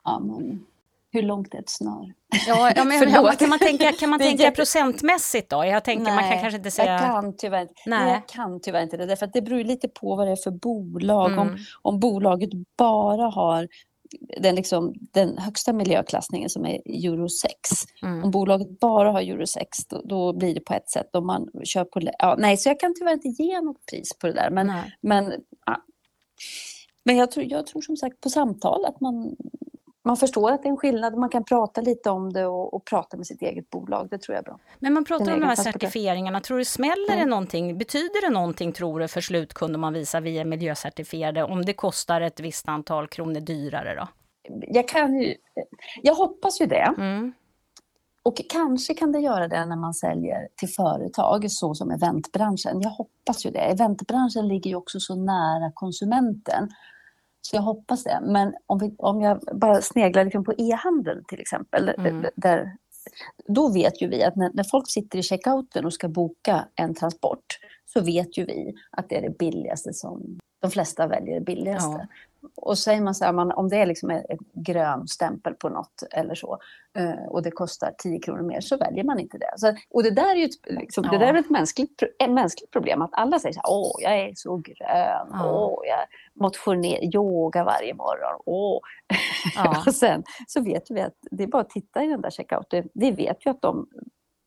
Ja, 0.04 0.20
men 0.20 0.66
hur 1.12 1.22
långt 1.22 1.54
är 1.54 1.58
ett 1.58 1.70
snör? 1.70 2.12
Ja, 2.46 2.72
ja 2.76 2.84
men, 2.84 3.10
ja, 3.12 3.32
kan 3.38 3.49
man 3.49 3.58
tänka, 3.58 3.92
kan 3.92 4.10
man 4.10 4.18
tänka 4.18 4.42
jätte... 4.42 4.56
procentmässigt 4.56 5.50
då? 5.50 5.64
Jag 5.64 5.84
tänker, 5.84 6.04
Nej, 6.04 6.14
man 6.14 6.30
kan 6.30 6.40
kanske 6.40 6.56
inte 6.56 6.70
säga... 6.70 6.92
Jag 6.92 7.00
kan 7.00 7.37
tyvärr, 7.37 7.68
Nej. 7.87 8.12
Jag 8.12 8.28
kan 8.28 8.60
tyvärr 8.60 8.82
inte 8.82 8.96
det, 8.96 9.06
därför 9.06 9.26
att 9.26 9.32
det 9.32 9.42
beror 9.42 9.64
lite 9.64 9.88
på 9.88 10.16
vad 10.16 10.26
det 10.26 10.32
är 10.32 10.37
för 10.37 10.50
bolag. 10.50 11.32
Mm. 11.32 11.38
Om, 11.38 11.56
om 11.82 12.00
bolaget 12.00 12.50
bara 12.76 13.22
har 13.22 13.68
den, 14.40 14.54
liksom, 14.54 14.94
den 15.00 15.38
högsta 15.38 15.72
miljöklassningen 15.72 16.50
som 16.50 16.66
är 16.66 16.80
euro 17.06 17.28
6. 17.28 17.52
Mm. 18.02 18.24
Om 18.24 18.30
bolaget 18.30 18.80
bara 18.80 19.12
har 19.12 19.20
euro 19.20 19.46
6 19.46 19.78
då, 19.88 20.02
då, 20.04 20.32
blir 20.32 20.54
det 20.54 20.60
på 20.60 20.74
ett 20.74 20.90
sätt. 20.90 21.16
Om 21.16 21.26
man 21.26 21.48
kör 21.64 21.84
på, 21.84 22.00
ja, 22.18 22.36
nej, 22.38 22.56
så 22.56 22.68
jag 22.68 22.80
kan 22.80 22.94
tyvärr 22.94 23.12
inte 23.12 23.42
ge 23.42 23.60
något 23.60 23.86
pris 23.86 24.18
på 24.18 24.26
det 24.26 24.32
där. 24.32 24.50
Men, 24.50 24.72
men, 25.00 25.32
ja. 25.66 25.84
men 27.04 27.16
jag, 27.16 27.30
tror, 27.30 27.46
jag 27.46 27.66
tror 27.66 27.82
som 27.82 27.96
sagt 27.96 28.20
på 28.20 28.30
samtal 28.30 28.84
att 28.84 29.00
man, 29.00 29.36
man 30.04 30.16
förstår 30.16 30.52
att 30.52 30.62
det 30.62 30.69
är 30.69 30.71
en 30.71 30.76
skillnad. 30.76 31.16
Man 31.16 31.28
kan 31.28 31.45
prata 31.45 31.80
lite 31.80 32.11
om 32.11 32.33
det 32.33 32.47
och, 32.47 32.75
och 32.75 32.85
prata 32.85 33.16
med 33.16 33.26
sitt 33.26 33.42
eget 33.42 33.71
bolag. 33.71 34.09
Det 34.11 34.19
tror 34.19 34.35
jag 34.35 34.42
är 34.42 34.45
bra. 34.45 34.59
Men 34.78 34.92
man 34.92 35.04
pratar 35.04 35.35
om 35.35 35.40
de 35.40 35.47
här 35.47 35.57
certifieringarna. 35.57 36.40
Tror 36.40 36.59
du 36.59 36.64
smäller 36.64 37.12
mm. 37.12 37.19
det 37.19 37.26
någonting? 37.26 37.78
Betyder 37.78 38.28
det 38.28 38.35
någonting 38.35 38.73
tror 38.73 39.00
du 39.00 39.09
för 39.09 39.21
slutkunder 39.21 39.75
om 39.75 39.80
man 39.80 39.92
visar 39.92 40.21
vi 40.21 40.38
är 40.38 40.45
miljöcertifierade 40.45 41.45
om 41.45 41.64
det 41.64 41.73
kostar 41.73 42.21
ett 42.21 42.40
visst 42.40 42.69
antal 42.69 43.09
kronor 43.09 43.40
dyrare 43.40 43.95
då? 43.95 44.09
Jag 44.69 44.88
kan 44.88 45.21
ju, 45.21 45.35
jag 46.02 46.14
hoppas 46.14 46.61
ju 46.61 46.66
det. 46.66 46.95
Mm. 46.99 47.33
Och 48.23 48.40
kanske 48.49 48.95
kan 48.95 49.12
det 49.12 49.19
göra 49.19 49.49
det 49.49 49.66
när 49.66 49.76
man 49.76 49.95
säljer 49.95 50.49
till 50.57 50.69
företag, 50.69 51.50
så 51.50 51.75
som 51.75 51.90
eventbranschen. 51.90 52.80
Jag 52.80 52.90
hoppas 52.90 53.47
ju 53.47 53.50
det. 53.50 53.61
Eventbranschen 53.61 54.49
ligger 54.49 54.71
ju 54.71 54.76
också 54.76 55.00
så 55.00 55.14
nära 55.14 55.73
konsumenten. 55.75 56.69
Så 57.42 57.56
jag 57.56 57.62
hoppas 57.62 58.04
det. 58.04 58.20
Men 58.23 58.54
om, 58.66 58.78
vi, 58.78 58.94
om 58.99 59.20
jag 59.20 59.40
bara 59.52 59.82
sneglar 59.82 60.25
liksom 60.25 60.44
på 60.44 60.52
e-handeln 60.59 61.25
till 61.28 61.40
exempel. 61.40 61.88
Mm. 61.88 62.26
Där, 62.37 62.76
då 63.49 63.73
vet 63.73 64.02
ju 64.02 64.09
vi 64.09 64.25
att 64.25 64.37
när, 64.37 64.50
när 64.54 64.64
folk 64.64 64.90
sitter 64.90 65.18
i 65.18 65.23
checkouten 65.23 65.85
och 65.85 65.92
ska 65.92 66.09
boka 66.09 66.68
en 66.75 66.94
transport 66.94 67.59
så 67.87 68.00
vet 68.00 68.38
ju 68.38 68.44
vi 68.44 68.75
att 68.90 69.09
det 69.09 69.16
är 69.16 69.23
det 69.23 69.38
billigaste 69.38 69.92
som 69.92 70.38
de 70.61 70.70
flesta 70.70 71.06
väljer 71.06 71.35
det 71.35 71.44
billigaste. 71.44 71.90
Ja. 71.90 72.06
Och 72.56 72.78
säger 72.78 73.00
man 73.00 73.14
så 73.14 73.25
här, 73.25 73.32
man, 73.32 73.52
om 73.52 73.68
det 73.68 73.76
är 73.76 73.87
liksom 73.87 74.11
en 74.11 74.23
grön 74.54 75.09
stämpel 75.09 75.54
på 75.54 75.68
något 75.68 76.02
eller 76.11 76.35
så 76.35 76.59
eh, 76.99 77.26
och 77.28 77.42
det 77.42 77.50
kostar 77.50 77.94
10 77.99 78.18
kronor 78.18 78.42
mer 78.42 78.61
så 78.61 78.76
väljer 78.76 79.04
man 79.04 79.18
inte 79.18 79.38
det. 79.38 79.52
Så, 79.56 79.75
och 79.90 80.02
det 80.02 80.11
där 80.11 80.30
är 80.30 80.37
ju 80.37 80.44
ett, 80.44 80.66
liksom, 80.66 81.04
ja. 81.04 81.11
det 81.11 81.18
där 81.18 81.35
är 81.35 81.38
ett 81.38 81.50
mänskligt, 81.50 82.02
ett 82.02 82.30
mänskligt 82.30 82.70
problem 82.70 83.02
att 83.02 83.11
alla 83.12 83.38
säger 83.38 83.52
så 83.52 83.61
här, 83.64 83.70
åh 83.70 83.92
jag 83.99 84.18
är 84.18 84.32
så 84.37 84.56
grön, 84.56 85.28
ja. 85.32 85.50
åh 85.52 85.87
jag 85.87 86.06
motionerar, 86.42 87.14
yoga 87.14 87.64
varje 87.64 87.94
morgon, 87.94 88.40
åh. 88.47 88.80
Ja. 89.54 89.82
och 89.87 89.94
sen 89.94 90.23
så 90.47 90.62
vet 90.62 90.90
vi 90.90 91.00
att 91.00 91.16
det 91.30 91.42
är 91.42 91.49
bara 91.49 91.62
att 91.62 91.70
titta 91.70 92.04
i 92.04 92.06
den 92.06 92.20
där 92.20 92.30
checkouten, 92.30 92.88
vi 92.94 93.11
vet 93.11 93.47
ju 93.47 93.50
att 93.50 93.62
de 93.62 93.87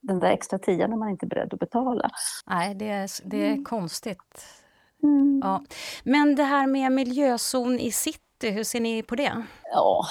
den 0.01 0.19
där 0.19 0.31
extra 0.31 0.59
tian 0.59 0.93
är 0.93 0.97
man 0.97 1.09
inte 1.09 1.27
beredd 1.27 1.53
att 1.53 1.59
betala. 1.59 2.09
Nej, 2.47 2.75
det 2.75 2.89
är, 2.89 3.09
det 3.23 3.45
är 3.45 3.51
mm. 3.51 3.63
konstigt. 3.63 4.62
Mm. 5.03 5.39
Ja. 5.43 5.63
Men 6.03 6.35
det 6.35 6.43
här 6.43 6.67
med 6.67 6.91
miljözon 6.91 7.79
i 7.79 7.91
city, 7.91 8.49
hur 8.49 8.63
ser 8.63 8.79
ni 8.79 9.03
på 9.03 9.15
det? 9.15 9.43
Ja, 9.71 10.05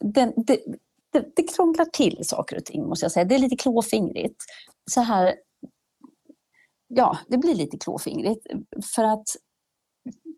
den, 0.00 0.32
det, 0.36 0.58
det, 1.12 1.36
det 1.36 1.42
krånglar 1.56 1.84
till 1.84 2.18
saker 2.22 2.56
och 2.56 2.64
ting 2.64 2.88
måste 2.88 3.04
jag 3.04 3.12
säga. 3.12 3.24
Det 3.24 3.34
är 3.34 3.38
lite 3.38 3.56
klåfingrigt. 3.56 4.42
Så 4.90 5.00
här, 5.00 5.34
ja, 6.88 7.18
det 7.28 7.38
blir 7.38 7.54
lite 7.54 7.78
klåfingrigt. 7.78 8.46
För 8.94 9.04
att 9.04 9.28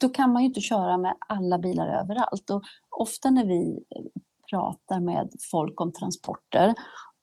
då 0.01 0.09
kan 0.09 0.33
man 0.33 0.43
ju 0.43 0.49
inte 0.49 0.61
köra 0.61 0.99
med 0.99 1.17
alla 1.29 1.59
bilar 1.59 2.01
överallt. 2.01 2.51
Och 2.51 2.63
ofta 2.91 3.31
när 3.31 3.45
vi 3.45 3.79
pratar 4.51 5.01
med 5.01 5.31
folk 5.51 5.81
om 5.81 5.93
transporter 5.93 6.75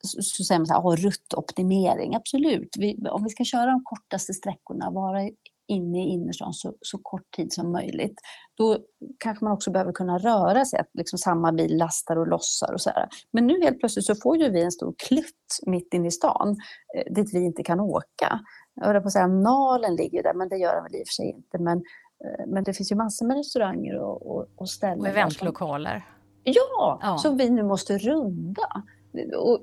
så, 0.03 0.22
så 0.22 0.44
säger 0.44 0.60
man 0.60 0.67
så 0.67 0.74
här, 0.74 0.98
ruttoptimering, 0.98 2.15
absolut. 2.15 2.75
Vi, 2.77 3.08
om 3.10 3.24
vi 3.24 3.29
ska 3.29 3.44
köra 3.44 3.65
de 3.65 3.84
kortaste 3.84 4.34
sträckorna, 4.34 4.91
vara 4.91 5.29
inne 5.67 5.98
i 5.98 6.10
innerstan 6.10 6.53
så, 6.53 6.74
så 6.81 6.98
kort 6.98 7.31
tid 7.36 7.53
som 7.53 7.72
möjligt. 7.72 8.19
Då 8.57 8.77
kanske 9.19 9.45
man 9.45 9.53
också 9.53 9.72
behöver 9.72 9.91
kunna 9.91 10.17
röra 10.17 10.65
sig, 10.65 10.79
att 10.79 10.89
liksom 10.93 11.19
samma 11.19 11.51
bil 11.51 11.77
lastar 11.77 12.15
och 12.15 12.27
lossar 12.27 12.74
och 12.74 12.81
så 12.81 12.89
här. 12.89 13.10
Men 13.31 13.48
nu 13.48 13.63
helt 13.63 13.79
plötsligt 13.79 14.05
så 14.05 14.15
får 14.15 14.38
ju 14.38 14.50
vi 14.50 14.63
en 14.63 14.72
stor 14.72 14.95
klutt 15.07 15.60
mitt 15.65 15.93
inne 15.93 16.07
i 16.07 16.12
stan 16.12 16.55
eh, 16.98 17.13
dit 17.13 17.34
vi 17.34 17.39
inte 17.39 17.63
kan 17.63 17.79
åka. 17.79 18.39
Jag 18.75 18.86
höll 18.86 19.01
på 19.01 19.07
att 19.07 19.13
säga 19.13 19.27
Nalen 19.27 19.95
ligger 19.95 20.24
där, 20.24 20.34
men 20.34 20.50
det 20.50 20.57
gör 20.57 20.74
den 20.75 20.84
väl 20.84 20.95
i 20.95 21.03
och 21.03 21.07
för 21.07 21.13
sig 21.13 21.25
inte. 21.25 21.57
Men, 21.60 21.77
eh, 21.77 22.45
men 22.48 22.63
det 22.63 22.74
finns 22.74 22.91
ju 22.91 22.95
massor 22.95 23.25
med 23.25 23.38
restauranger 23.38 24.00
och, 24.00 24.36
och, 24.36 24.48
och 24.55 24.69
ställen. 24.69 25.00
Och 25.00 25.07
eventlokaler. 25.07 26.05
Ja, 26.43 27.00
ja, 27.01 27.17
som 27.17 27.38
vi 27.38 27.50
nu 27.50 27.63
måste 27.63 27.98
runda. 27.98 28.84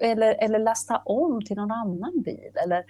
Eller, 0.00 0.44
eller 0.44 0.58
lasta 0.58 0.98
om 1.04 1.44
till 1.44 1.56
någon 1.56 1.70
annan 1.70 2.22
bil. 2.22 2.52
Eller 2.64 2.84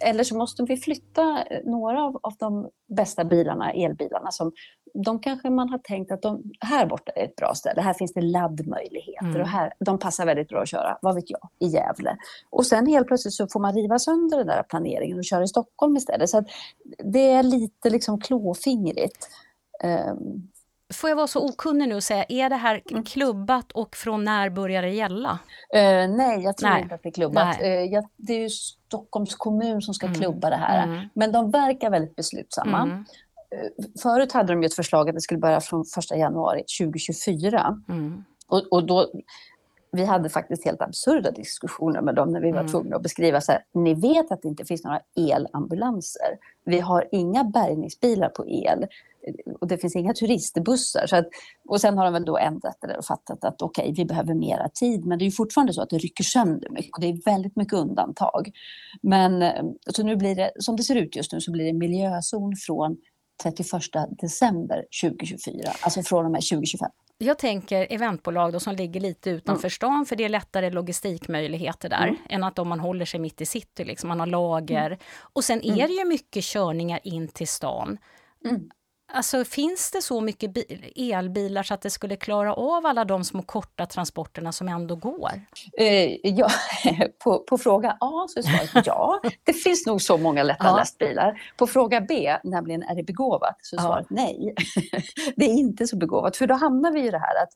eller 0.00 0.24
så 0.24 0.36
måste 0.36 0.62
vi 0.62 0.76
flytta 0.76 1.44
några 1.64 2.04
av, 2.04 2.20
av 2.22 2.32
de 2.38 2.70
bästa 2.96 3.24
bilarna, 3.24 3.72
elbilarna, 3.72 4.30
som 4.30 4.52
de 4.94 5.18
kanske 5.20 5.50
man 5.50 5.68
har 5.68 5.78
tänkt 5.78 6.12
att 6.12 6.22
de, 6.22 6.42
här 6.60 6.86
borta 6.86 7.12
är 7.12 7.24
ett 7.24 7.36
bra 7.36 7.54
ställe, 7.54 7.80
här 7.80 7.94
finns 7.94 8.12
det 8.12 8.20
laddmöjligheter 8.20 9.26
mm. 9.26 9.40
och 9.40 9.48
här, 9.48 9.72
de 9.84 9.98
passar 9.98 10.26
väldigt 10.26 10.48
bra 10.48 10.62
att 10.62 10.68
köra, 10.68 10.98
vad 11.02 11.14
vet 11.14 11.30
jag, 11.30 11.48
i 11.58 11.66
Gävle. 11.66 12.16
Och 12.50 12.66
sen 12.66 12.86
helt 12.86 13.06
plötsligt 13.06 13.34
så 13.34 13.46
får 13.52 13.60
man 13.60 13.74
riva 13.74 13.98
sönder 13.98 14.38
den 14.38 14.46
där 14.46 14.62
planeringen 14.62 15.18
och 15.18 15.24
köra 15.24 15.42
i 15.42 15.48
Stockholm 15.48 15.96
istället. 15.96 16.30
Så 16.30 16.44
det 17.04 17.30
är 17.30 17.42
lite 17.42 17.90
liksom 17.90 18.20
klåfingrigt. 18.20 19.28
Um, 19.84 20.48
Får 20.94 21.10
jag 21.10 21.16
vara 21.16 21.26
så 21.26 21.48
okunnig 21.48 21.88
nu 21.88 21.94
och 21.94 22.02
säga, 22.02 22.24
är 22.28 22.50
det 22.50 22.56
här 22.56 22.82
mm. 22.90 23.04
klubbat 23.04 23.72
och 23.72 23.96
från 23.96 24.24
när 24.24 24.50
börjar 24.50 24.82
det 24.82 24.90
gälla? 24.90 25.38
Uh, 25.74 26.16
nej, 26.16 26.40
jag 26.42 26.56
tror 26.56 26.70
nej. 26.70 26.82
inte 26.82 26.94
att 26.94 27.02
det 27.02 27.08
är 27.08 27.12
klubbat. 27.12 27.60
Uh, 27.62 27.68
jag, 27.68 28.04
det 28.16 28.32
är 28.32 28.38
ju 28.38 28.50
Stockholms 28.50 29.34
kommun 29.34 29.82
som 29.82 29.94
ska 29.94 30.06
mm. 30.06 30.18
klubba 30.18 30.50
det 30.50 30.56
här. 30.56 30.84
Mm. 30.84 31.08
Men 31.14 31.32
de 31.32 31.50
verkar 31.50 31.90
väldigt 31.90 32.16
beslutsamma. 32.16 32.82
Mm. 32.82 32.98
Uh, 32.98 33.04
förut 34.02 34.32
hade 34.32 34.52
de 34.52 34.62
ju 34.62 34.66
ett 34.66 34.74
förslag 34.74 35.08
att 35.08 35.14
det 35.14 35.20
skulle 35.20 35.40
börja 35.40 35.60
från 35.60 35.84
1 35.98 36.18
januari 36.18 36.64
2024. 36.80 37.82
Mm. 37.88 38.24
Och, 38.48 38.72
och 38.72 38.86
då, 38.86 39.10
vi 39.92 40.04
hade 40.04 40.28
faktiskt 40.28 40.64
helt 40.64 40.82
absurda 40.82 41.30
diskussioner 41.30 42.02
med 42.02 42.14
dem 42.14 42.32
när 42.32 42.40
vi 42.40 42.50
var 42.50 42.60
mm. 42.60 42.72
tvungna 42.72 42.96
att 42.96 43.02
beskriva 43.02 43.40
så 43.40 43.52
här, 43.52 43.64
ni 43.74 43.94
vet 43.94 44.32
att 44.32 44.42
det 44.42 44.48
inte 44.48 44.64
finns 44.64 44.84
några 44.84 45.00
elambulanser. 45.16 46.38
Vi 46.64 46.80
har 46.80 47.08
inga 47.12 47.44
bärgningsbilar 47.44 48.28
på 48.28 48.48
el 48.48 48.86
och 49.60 49.68
det 49.68 49.78
finns 49.78 49.96
inga 49.96 50.12
turistbussar. 50.12 51.06
Så 51.06 51.16
att, 51.16 51.26
och 51.68 51.80
sen 51.80 51.98
har 51.98 52.04
de 52.04 52.12
väl 52.12 52.24
då 52.24 52.38
ändrat 52.38 52.76
det 52.80 52.96
och 52.96 53.04
fattat 53.04 53.44
att 53.44 53.62
okej, 53.62 53.82
okay, 53.82 53.94
vi 53.94 54.04
behöver 54.04 54.34
mera 54.34 54.68
tid. 54.68 55.06
Men 55.06 55.18
det 55.18 55.26
är 55.26 55.30
fortfarande 55.30 55.72
så 55.72 55.82
att 55.82 55.90
det 55.90 55.98
rycker 55.98 56.24
sönder 56.24 56.70
mycket 56.70 56.94
och 56.94 57.00
det 57.00 57.06
är 57.06 57.24
väldigt 57.24 57.56
mycket 57.56 57.74
undantag. 57.74 58.50
Men 59.02 59.42
eh, 59.42 59.64
så 59.86 60.02
nu 60.02 60.16
blir 60.16 60.34
det, 60.34 60.50
som 60.58 60.76
det 60.76 60.82
ser 60.82 60.96
ut 60.96 61.16
just 61.16 61.32
nu, 61.32 61.40
så 61.40 61.52
blir 61.52 61.64
det 61.64 61.72
miljözon 61.72 62.56
från 62.66 62.96
31 63.42 63.66
december 64.20 64.84
2024, 65.02 65.72
alltså 65.82 66.02
från 66.02 66.24
och 66.24 66.30
med 66.30 66.42
2025. 66.50 66.90
Jag 67.22 67.38
tänker 67.38 67.86
eventbolag 67.90 68.52
då 68.52 68.60
som 68.60 68.76
ligger 68.76 69.00
lite 69.00 69.30
utanför 69.30 69.64
mm. 69.64 69.70
stan 69.70 70.06
för 70.06 70.16
det 70.16 70.24
är 70.24 70.28
lättare 70.28 70.70
logistikmöjligheter 70.70 71.88
där 71.88 72.06
mm. 72.06 72.16
än 72.28 72.44
att 72.44 72.58
om 72.58 72.68
man 72.68 72.80
håller 72.80 73.04
sig 73.04 73.20
mitt 73.20 73.40
i 73.40 73.46
city, 73.46 73.84
liksom, 73.84 74.08
man 74.08 74.20
har 74.20 74.26
lager. 74.26 74.86
Mm. 74.86 74.98
Och 75.32 75.44
sen 75.44 75.62
är 75.62 75.72
mm. 75.72 75.86
det 75.86 75.92
ju 75.92 76.04
mycket 76.04 76.44
körningar 76.44 77.00
in 77.04 77.28
till 77.28 77.48
stan. 77.48 77.98
Mm. 78.44 78.70
Alltså, 79.12 79.44
finns 79.44 79.90
det 79.90 80.02
så 80.02 80.20
mycket 80.20 80.56
elbilar 80.96 81.62
så 81.62 81.74
att 81.74 81.82
det 81.82 81.90
skulle 81.90 82.16
klara 82.16 82.54
av 82.54 82.86
alla 82.86 83.04
de 83.04 83.24
små 83.24 83.42
korta 83.42 83.86
transporterna 83.86 84.52
som 84.52 84.68
ändå 84.68 84.96
går? 84.96 85.30
Eh, 85.78 86.26
ja, 86.26 86.48
på, 87.24 87.38
på, 87.38 87.58
fråga 87.58 87.96
A 88.00 88.26
så 88.28 88.38
är 88.38 88.42
svaret 88.42 88.86
ja. 88.86 89.20
Det 89.44 89.52
finns 89.52 89.86
nog 89.86 90.02
så 90.02 90.18
många 90.18 90.42
lätta 90.42 90.64
ja. 90.64 90.76
lastbilar. 90.76 91.42
På 91.56 91.66
fråga 91.66 92.00
B, 92.00 92.36
nämligen 92.44 92.82
är 92.82 92.94
det 92.94 93.02
begåvat, 93.02 93.56
så 93.62 93.76
är 93.76 93.80
svaret 93.80 94.06
ja. 94.10 94.16
nej. 94.16 94.54
det 95.36 95.44
är 95.44 95.54
inte 95.54 95.86
så 95.86 95.96
begåvat, 95.96 96.36
för 96.36 96.46
då 96.46 96.54
hamnar 96.54 96.92
vi 96.92 97.06
i 97.06 97.10
det 97.10 97.18
här 97.18 97.42
att 97.42 97.50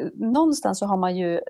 eh, 0.00 0.06
någonstans 0.14 0.78
så 0.78 0.86
har 0.86 0.96
man 0.96 1.16
ju 1.16 1.40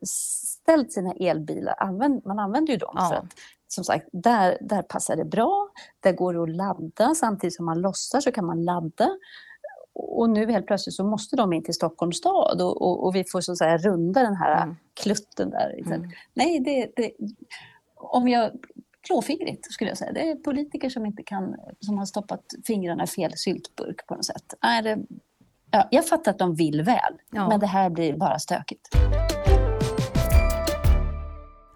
ställt 0.62 0.92
sina 0.92 1.12
elbilar, 1.12 1.92
man 2.28 2.38
använder 2.38 2.72
ju 2.72 2.78
dem 2.78 2.94
ja. 2.98 3.08
för 3.08 3.16
att 3.16 3.34
som 3.72 3.84
sagt, 3.84 4.08
där, 4.12 4.58
där 4.60 4.82
passar 4.82 5.16
det 5.16 5.24
bra. 5.24 5.68
Där 6.00 6.12
går 6.12 6.34
det 6.34 6.42
att 6.42 6.56
ladda. 6.56 7.14
Samtidigt 7.14 7.56
som 7.56 7.66
man 7.66 7.80
lossar 7.80 8.20
så 8.20 8.32
kan 8.32 8.46
man 8.46 8.64
ladda. 8.64 9.08
Och 9.94 10.30
nu 10.30 10.50
helt 10.50 10.66
plötsligt 10.66 10.94
så 10.94 11.04
måste 11.04 11.36
de 11.36 11.52
in 11.52 11.64
till 11.64 11.74
Stockholms 11.74 12.16
stad 12.16 12.62
och, 12.62 12.82
och, 12.82 13.06
och 13.06 13.14
vi 13.14 13.24
får 13.24 13.40
så 13.40 13.52
att 13.52 13.58
säga 13.58 13.78
runda 13.78 14.22
den 14.22 14.36
här 14.36 14.62
mm. 14.62 14.76
klutten 15.02 15.50
där. 15.50 15.80
Mm. 15.86 16.10
Nej, 16.34 16.60
det, 16.60 16.92
det, 16.96 17.12
om 17.96 18.28
jag 18.28 18.50
klåfingrigt 19.06 19.72
skulle 19.72 19.90
jag 19.90 19.98
säga. 19.98 20.12
Det 20.12 20.30
är 20.30 20.34
politiker 20.34 20.90
som 20.90 21.06
inte 21.06 21.22
kan, 21.22 21.56
som 21.80 21.98
har 21.98 22.06
stoppat 22.06 22.44
fingrarna 22.66 23.04
i 23.04 23.06
fel 23.06 23.32
syltburk 23.36 24.06
på 24.06 24.14
något 24.14 24.24
sätt. 24.24 24.54
Nej, 24.62 24.82
det, 24.82 24.98
ja, 25.70 25.88
jag 25.90 26.06
fattar 26.06 26.30
att 26.30 26.38
de 26.38 26.54
vill 26.54 26.82
väl, 26.82 27.14
ja. 27.30 27.48
men 27.48 27.60
det 27.60 27.66
här 27.66 27.90
blir 27.90 28.16
bara 28.16 28.38
stökigt. 28.38 28.88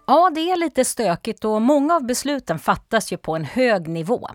Ja, 0.09 0.29
det 0.35 0.51
är 0.51 0.57
lite 0.57 0.85
stökigt 0.85 1.45
och 1.45 1.61
många 1.61 1.95
av 1.95 2.05
besluten 2.05 2.59
fattas 2.59 3.13
ju 3.13 3.17
på 3.17 3.35
en 3.35 3.45
hög 3.45 3.87
nivå. 3.87 4.27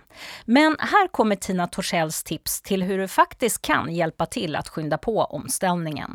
Men 0.45 0.76
här 0.79 1.09
kommer 1.09 1.37
Tina 1.37 1.67
Torssells 1.67 2.25
tips 2.25 2.62
till 2.62 2.83
hur 2.83 2.99
du 2.99 3.09
faktiskt 3.09 3.62
kan 3.62 3.95
hjälpa 3.95 4.26
till 4.26 4.57
att 4.57 4.69
skynda 4.69 4.99
på 4.99 5.19
omställningen. 5.19 6.14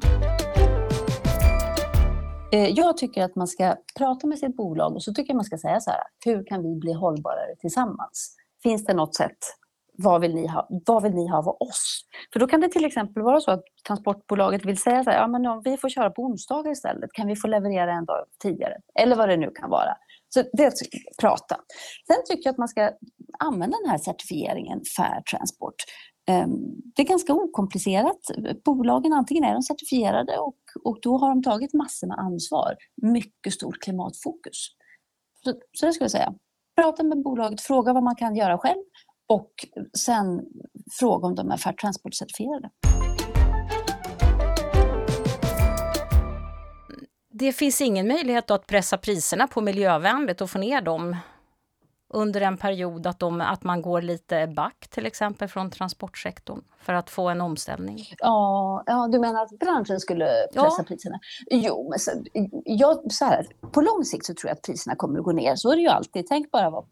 Eh, 2.52 2.70
jag 2.70 2.98
tycker 2.98 3.24
att 3.24 3.36
man 3.36 3.48
ska 3.48 3.76
prata 3.98 4.28
med 4.28 4.40
sitt 4.40 4.56
bolag 4.58 4.96
och 4.96 5.04
så 5.04 5.14
tycker 5.14 5.34
jag 5.34 5.36
man 5.36 5.46
ska 5.46 5.58
säga 5.58 5.80
så 5.80 5.92
här, 5.92 6.02
hur 6.26 6.48
kan 6.48 6.64
vi 6.64 6.76
bli 6.76 6.94
hållbarare 6.94 7.56
tillsammans? 7.60 8.36
Finns 8.64 8.86
det 8.86 8.94
något 8.94 9.16
sätt 9.16 9.38
vad 9.98 10.22
vill, 10.22 10.36
ni 10.36 10.48
ha, 10.48 10.68
vad 10.70 11.04
vill 11.04 11.14
ni 11.14 11.28
ha 11.28 11.38
av 11.38 11.48
oss? 11.48 12.02
För 12.34 12.40
då 12.40 12.48
kan 12.48 12.62
det 12.62 12.70
till 12.70 12.86
exempel 12.86 13.24
vara 13.24 13.40
så 13.40 13.52
att 13.52 13.64
transportbolaget 13.88 14.66
vill 14.66 14.78
säga 14.78 15.04
så 15.04 15.10
här, 15.10 15.18
ja 15.18 15.28
men 15.28 15.46
om 15.46 15.62
vi 15.66 15.78
får 15.78 15.90
köra 15.90 16.10
på 16.10 16.22
onsdagar 16.22 16.72
istället, 16.72 17.14
kan 17.14 17.28
vi 17.28 17.36
få 17.36 17.48
leverera 17.48 17.94
en 17.94 18.06
dag 18.06 18.26
tidigare? 18.42 18.78
Eller 19.00 19.16
vad 19.16 19.30
det 19.30 19.38
nu 19.38 19.52
kan 19.52 19.70
vara. 19.70 19.98
Så 20.30 20.44
det 20.54 20.64
är 20.64 20.68
att 20.68 20.74
prata. 21.22 21.56
Sen 22.08 22.18
tycker 22.26 22.48
jag 22.48 22.52
att 22.52 22.58
man 22.58 22.68
ska 22.68 22.92
använda 23.40 23.78
den 23.84 23.90
här 23.90 23.98
certifieringen 23.98 24.82
Fair 24.98 25.22
Transport. 25.22 25.76
Ehm, 26.30 26.52
det 26.96 27.02
är 27.02 27.06
ganska 27.06 27.34
okomplicerat. 27.34 28.20
Bolagen 28.66 29.14
antingen 29.14 29.44
är 29.44 29.54
de 29.54 29.62
certifierade 29.62 30.38
och, 30.38 30.58
och 30.84 31.00
då 31.02 31.18
har 31.18 31.30
de 31.30 31.44
tagit 31.44 31.74
massor 31.74 32.08
med 32.08 32.18
ansvar. 32.20 32.76
Mycket 33.02 33.54
stort 33.54 33.80
klimatfokus. 33.80 34.68
Så, 35.44 35.54
så 35.80 35.86
det 35.86 35.94
skulle 35.94 36.04
jag 36.04 36.12
säga. 36.12 36.34
Prata 36.82 37.04
med 37.04 37.24
bolaget, 37.24 37.62
fråga 37.62 37.94
vad 37.94 38.04
man 38.04 38.16
kan 38.16 38.36
göra 38.36 38.58
själv 38.58 38.84
och 39.28 39.52
sen 39.98 40.42
fråga 41.00 41.28
om 41.28 41.36
de 41.36 41.52
är 41.52 41.58
Fair 41.58 41.74
Transport-certifierade. 41.74 42.70
Det 47.30 47.54
finns 47.54 47.82
ingen 47.82 48.08
möjlighet 48.08 48.52
att 48.52 48.68
pressa 48.68 48.98
priserna 48.98 49.48
på 49.48 49.62
miljövänligt 49.62 50.42
och 50.42 50.50
få 50.50 50.58
ner 50.58 50.82
dem 50.82 51.16
under 52.10 52.42
en 52.42 52.58
period 52.58 53.08
att, 53.08 53.20
de, 53.20 53.42
att 53.42 53.64
man 53.64 53.82
går 53.82 54.02
lite 54.02 54.48
back 54.48 54.88
till 54.90 55.06
exempel 55.06 55.48
från 55.48 55.72
transportsektorn 55.72 56.62
för 56.80 56.94
att 56.94 57.10
få 57.10 57.30
en 57.30 57.42
omställning? 57.42 58.00
Ja, 58.18 58.84
ja 58.86 59.10
du 59.12 59.20
menar 59.20 59.44
att 59.44 59.60
branschen 59.60 60.00
skulle 60.00 60.26
pressa 60.54 60.76
ja. 60.78 60.84
priserna? 60.88 61.20
Jo, 61.52 61.90
men 61.90 62.00
så, 62.00 62.12
jag, 62.66 63.12
så 63.12 63.26
här, 63.26 63.48
på 63.72 63.82
lång 63.82 64.04
sikt 64.04 64.26
så 64.26 64.34
tror 64.34 64.50
jag 64.50 64.56
att 64.56 64.62
priserna 64.62 64.96
kommer 64.96 65.20
att 65.20 65.26
gå 65.26 65.32
ner. 65.32 65.56
Så 65.56 65.72
är 65.72 65.76
det 65.76 65.82
ju 65.82 65.88
alltid. 65.88 66.28
Tänk 66.28 66.52
bara 66.52 66.70
vad 66.70 66.86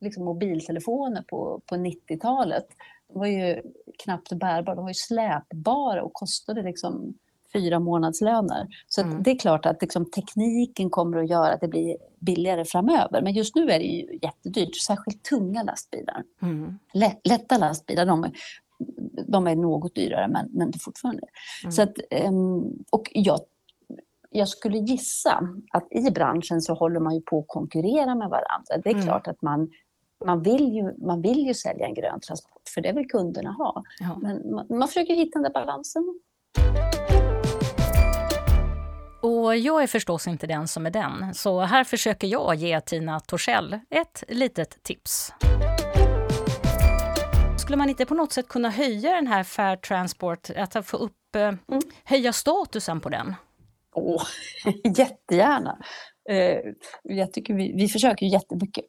liksom 0.00 0.24
mobiltelefoner 0.24 1.22
på, 1.22 1.60
på 1.66 1.74
90-talet. 1.74 2.66
De 3.08 3.18
var 3.18 3.26
ju 3.26 3.62
knappt 4.04 4.32
bärbara, 4.32 4.74
de 4.74 4.84
var 4.84 4.90
ju 4.90 4.94
släpbara 4.94 6.02
och 6.02 6.12
kostade 6.12 6.62
liksom 6.62 7.14
fyra 7.52 7.78
månadslöner. 7.78 8.66
Så 8.88 9.00
mm. 9.00 9.22
det 9.22 9.30
är 9.30 9.38
klart 9.38 9.66
att 9.66 9.82
liksom, 9.82 10.10
tekniken 10.10 10.90
kommer 10.90 11.18
att 11.18 11.30
göra 11.30 11.52
att 11.52 11.60
det 11.60 11.68
blir 11.68 11.96
billigare 12.18 12.64
framöver. 12.64 13.22
Men 13.22 13.32
just 13.32 13.54
nu 13.54 13.62
är 13.62 13.78
det 13.78 13.84
ju 13.84 14.18
jättedyrt, 14.22 14.76
särskilt 14.76 15.22
tunga 15.22 15.62
lastbilar. 15.62 16.22
Mm. 16.42 16.78
Lätta 17.24 17.58
lastbilar, 17.58 18.06
de, 18.06 18.26
de 19.26 19.46
är 19.46 19.56
något 19.56 19.94
dyrare 19.94 20.28
men, 20.28 20.48
men 20.52 20.70
det 20.70 20.78
fortfarande. 20.78 21.22
Mm. 21.62 21.72
Så 21.72 21.82
att, 21.82 21.94
ehm, 22.10 22.62
och 22.90 23.10
jag, 23.14 23.40
jag 24.30 24.48
skulle 24.48 24.78
gissa 24.78 25.48
att 25.72 25.86
i 25.90 26.10
branschen 26.10 26.60
så 26.60 26.74
håller 26.74 27.00
man 27.00 27.14
ju 27.14 27.20
på 27.20 27.38
att 27.38 27.48
konkurrera 27.48 28.14
med 28.14 28.28
varandra. 28.28 28.76
Det 28.84 28.90
är 28.90 28.94
mm. 28.94 29.06
klart 29.06 29.26
att 29.28 29.42
man 29.42 29.68
man 30.24 30.42
vill, 30.42 30.74
ju, 30.74 31.06
man 31.06 31.22
vill 31.22 31.46
ju 31.46 31.54
sälja 31.54 31.86
en 31.86 31.94
grön 31.94 32.20
transport, 32.20 32.62
för 32.74 32.80
det 32.80 32.92
vill 32.92 33.08
kunderna 33.08 33.52
ha. 33.52 33.82
Ja. 34.00 34.18
Men 34.22 34.50
man, 34.54 34.66
man 34.68 34.88
försöker 34.88 35.14
hitta 35.14 35.38
den 35.38 35.42
där 35.42 35.50
balansen. 35.50 36.20
Och 39.22 39.56
jag 39.56 39.82
är 39.82 39.86
förstås 39.86 40.26
inte 40.26 40.46
den 40.46 40.68
som 40.68 40.86
är 40.86 40.90
den, 40.90 41.34
så 41.34 41.60
här 41.60 41.84
försöker 41.84 42.26
jag 42.26 42.54
ge 42.54 42.80
Tina 42.80 43.20
Torssell 43.20 43.80
ett 43.90 44.24
litet 44.28 44.82
tips. 44.82 45.32
Skulle 47.58 47.76
man 47.76 47.88
inte 47.88 48.06
på 48.06 48.14
något 48.14 48.32
sätt 48.32 48.48
kunna 48.48 48.70
höja 48.70 49.14
den 49.14 49.26
här 49.26 49.42
Fair 49.42 49.76
Transport, 49.76 50.50
att 50.56 50.86
få 50.86 50.96
upp, 50.96 51.36
eh, 51.36 51.42
mm. 51.42 51.58
höja 52.04 52.32
statusen 52.32 53.00
på 53.00 53.08
den? 53.08 53.34
Åh, 53.96 54.22
jättegärna. 54.96 55.78
Eh, 56.30 56.58
jag 57.02 57.32
tycker 57.32 57.54
vi, 57.54 57.72
vi 57.76 57.88
försöker 57.88 58.26
jättemycket. 58.26 58.84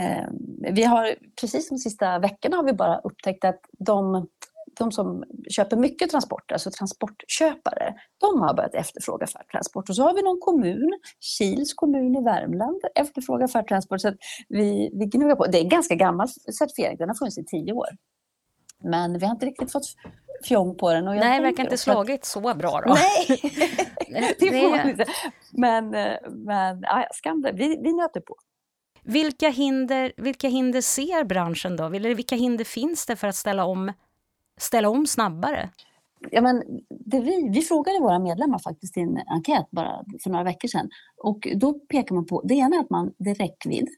Eh, 0.00 0.28
vi 0.72 0.84
har 0.84 1.14
precis 1.40 1.68
de 1.68 1.78
sista 1.78 2.18
veckorna 2.18 2.56
har 2.56 2.64
vi 2.64 2.72
bara 2.72 2.98
upptäckt 2.98 3.44
att 3.44 3.60
de 3.78 4.26
de 4.78 4.92
som 4.92 5.24
köper 5.50 5.76
mycket 5.76 6.10
transporter, 6.10 6.54
alltså 6.54 6.70
transportköpare, 6.70 7.94
de 8.20 8.40
har 8.40 8.54
börjat 8.54 8.74
efterfråga 8.74 9.26
färdtransport. 9.26 9.88
Och 9.88 9.96
så 9.96 10.02
har 10.02 10.14
vi 10.14 10.22
någon 10.22 10.40
kommun, 10.40 10.90
Kils 11.20 11.74
kommun 11.74 12.16
i 12.16 12.22
Värmland, 12.24 12.80
efterfrågar 12.94 13.46
färdtransport. 13.46 14.00
Så 14.00 14.12
vi, 14.48 14.90
vi 14.92 15.06
gnuggar 15.06 15.36
på. 15.36 15.46
Det 15.46 15.58
är 15.58 15.62
en 15.62 15.68
ganska 15.68 15.94
gammal 15.94 16.28
certifiering, 16.58 16.96
den 16.96 17.08
har 17.08 17.14
funnits 17.14 17.38
i 17.38 17.44
tio 17.44 17.72
år. 17.72 17.88
Men 18.84 19.18
vi 19.18 19.26
har 19.26 19.32
inte 19.34 19.46
riktigt 19.46 19.72
fått 19.72 19.84
fjong 20.42 20.76
på 20.76 20.92
den. 20.92 21.08
Och 21.08 21.14
Nej, 21.14 21.38
det 21.38 21.44
verkar 21.44 21.62
inte 21.64 21.78
slagit 21.78 22.24
så 22.24 22.40
bra 22.40 22.80
då. 22.86 22.94
Nej, 22.94 23.40
det 24.38 24.60
får 24.60 24.90
inte. 24.90 25.04
Men, 25.52 25.94
eh, 25.94 26.16
men 26.30 26.80
ja, 26.82 27.06
skam 27.12 27.42
det. 27.42 27.52
Vi, 27.52 27.80
vi 27.82 27.92
nöter 27.92 28.20
på. 28.20 28.36
Vilka 29.04 29.48
hinder, 29.48 30.12
vilka 30.16 30.48
hinder 30.48 30.80
ser 30.80 31.24
branschen 31.24 31.76
då? 31.76 31.84
Eller 31.84 32.14
vilka 32.14 32.36
hinder 32.36 32.64
finns 32.64 33.06
det 33.06 33.16
för 33.16 33.28
att 33.28 33.36
ställa 33.36 33.64
om 33.64 33.92
ställa 34.60 34.88
om 34.88 35.06
snabbare? 35.06 35.70
Ja, 36.30 36.40
men 36.40 36.62
vi, 37.06 37.48
vi 37.52 37.60
frågade 37.60 38.00
våra 38.00 38.18
medlemmar 38.18 38.58
faktiskt 38.58 38.96
i 38.96 39.00
en 39.00 39.18
enkät 39.26 39.70
bara 39.70 40.04
för 40.22 40.30
några 40.30 40.44
veckor 40.44 40.68
sedan. 40.68 40.88
Och 41.16 41.48
då 41.56 41.72
pekar 41.72 42.14
man 42.14 42.26
på, 42.26 42.42
det 42.42 42.54
ena 42.54 42.76
är 42.76 42.80
att 42.80 42.90
man, 42.90 43.12
det 43.18 43.30
är 43.30 43.34
räckvidd. 43.34 43.88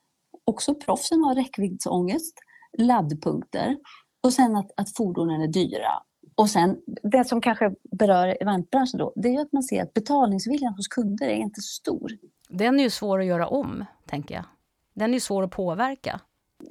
Också 0.45 0.75
proffsen 0.75 1.25
har 1.25 1.35
räckviddsångest, 1.35 2.35
laddpunkter 2.79 3.77
och 4.23 4.33
sen 4.33 4.57
att, 4.57 4.71
att 4.77 4.97
fordonen 4.97 5.41
är 5.41 5.49
dyra. 5.49 5.93
Och 6.35 6.51
sen 6.51 6.77
det 7.03 7.25
som 7.25 7.41
kanske 7.41 7.75
berör 7.91 8.37
eventbranschen 8.41 8.99
då, 8.99 9.13
det 9.17 9.35
är 9.35 9.41
att 9.41 9.53
man 9.53 9.63
ser 9.63 9.83
att 9.83 9.95
betalningsviljan 9.95 10.75
hos 10.75 10.89
kunder 10.89 11.27
är 11.27 11.37
inte 11.37 11.61
så 11.61 11.81
stor. 11.81 12.11
Den 12.49 12.81
är 12.81 12.85
ju 12.85 12.91
svår 12.91 13.21
att 13.21 13.27
göra 13.27 13.49
om, 13.49 13.85
tänker 14.07 14.35
jag. 14.35 14.45
Den 14.95 15.11
är 15.11 15.15
ju 15.15 15.21
svår 15.21 15.43
att 15.43 15.51
påverka. 15.51 16.21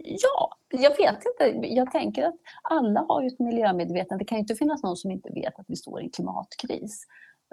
Ja, 0.04 0.58
jag 0.70 0.98
vet 0.98 1.24
inte. 1.26 1.68
Jag 1.68 1.92
tänker 1.92 2.24
att 2.24 2.36
alla 2.62 3.06
har 3.08 3.22
ju 3.22 3.28
ett 3.28 3.40
miljömedvetande. 3.40 4.24
Det 4.24 4.28
kan 4.28 4.36
ju 4.38 4.40
inte 4.40 4.56
finnas 4.56 4.84
någon 4.84 4.96
som 4.96 5.12
inte 5.12 5.30
vet 5.30 5.60
att 5.60 5.66
vi 5.68 5.76
står 5.76 6.02
i 6.02 6.04
en 6.04 6.10
klimatkris. 6.10 7.06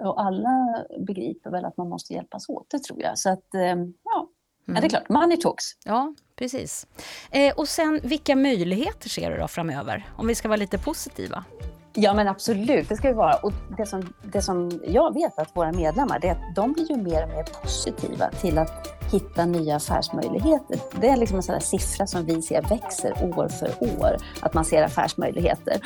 Och 0.03 0.21
alla 0.21 0.85
begriper 0.99 1.49
väl 1.49 1.65
att 1.65 1.77
man 1.77 1.89
måste 1.89 2.13
hjälpas 2.13 2.49
åt, 2.49 2.69
det 2.69 2.83
tror 2.83 3.01
jag. 3.01 3.17
Så 3.17 3.29
att, 3.29 3.53
eh, 3.53 3.61
ja, 3.61 3.71
mm. 3.71 3.93
ja 4.03 4.27
det 4.65 4.71
är 4.71 4.77
mm. 4.77 4.89
klart, 4.89 5.09
money 5.09 5.37
talks. 5.37 5.65
Ja, 5.85 6.13
precis. 6.35 6.87
Eh, 7.31 7.53
och 7.57 7.67
sen, 7.67 7.99
vilka 8.03 8.35
möjligheter 8.35 9.09
ser 9.09 9.31
du 9.31 9.37
då 9.37 9.47
framöver? 9.47 10.09
Om 10.17 10.27
vi 10.27 10.35
ska 10.35 10.47
vara 10.47 10.57
lite 10.57 10.77
positiva. 10.77 11.45
Ja 11.93 12.13
men 12.13 12.27
absolut, 12.27 12.89
det 12.89 12.95
ska 12.95 13.07
vi 13.07 13.13
vara. 13.13 13.35
Och 13.35 13.53
det 13.77 13.85
som, 13.85 14.13
det 14.23 14.41
som 14.41 14.81
jag 14.83 15.13
vet 15.13 15.39
att 15.39 15.55
våra 15.55 15.71
medlemmar, 15.71 16.19
det 16.19 16.27
är 16.27 16.31
att 16.31 16.55
de 16.55 16.73
blir 16.73 16.91
ju 16.91 16.97
mer 16.97 17.23
och 17.23 17.29
mer 17.29 17.43
positiva 17.61 18.29
till 18.29 18.57
att 18.57 18.87
hitta 19.11 19.45
nya 19.45 19.75
affärsmöjligheter. 19.75 20.79
Det 21.01 21.07
är 21.07 21.17
liksom 21.17 21.37
en 21.37 21.43
sån 21.43 21.61
siffra 21.61 22.07
som 22.07 22.25
vi 22.25 22.41
ser 22.41 22.61
växer 22.61 23.37
år 23.37 23.47
för 23.47 23.83
år, 23.99 24.17
att 24.39 24.53
man 24.53 24.65
ser 24.65 24.83
affärsmöjligheter. 24.83 25.81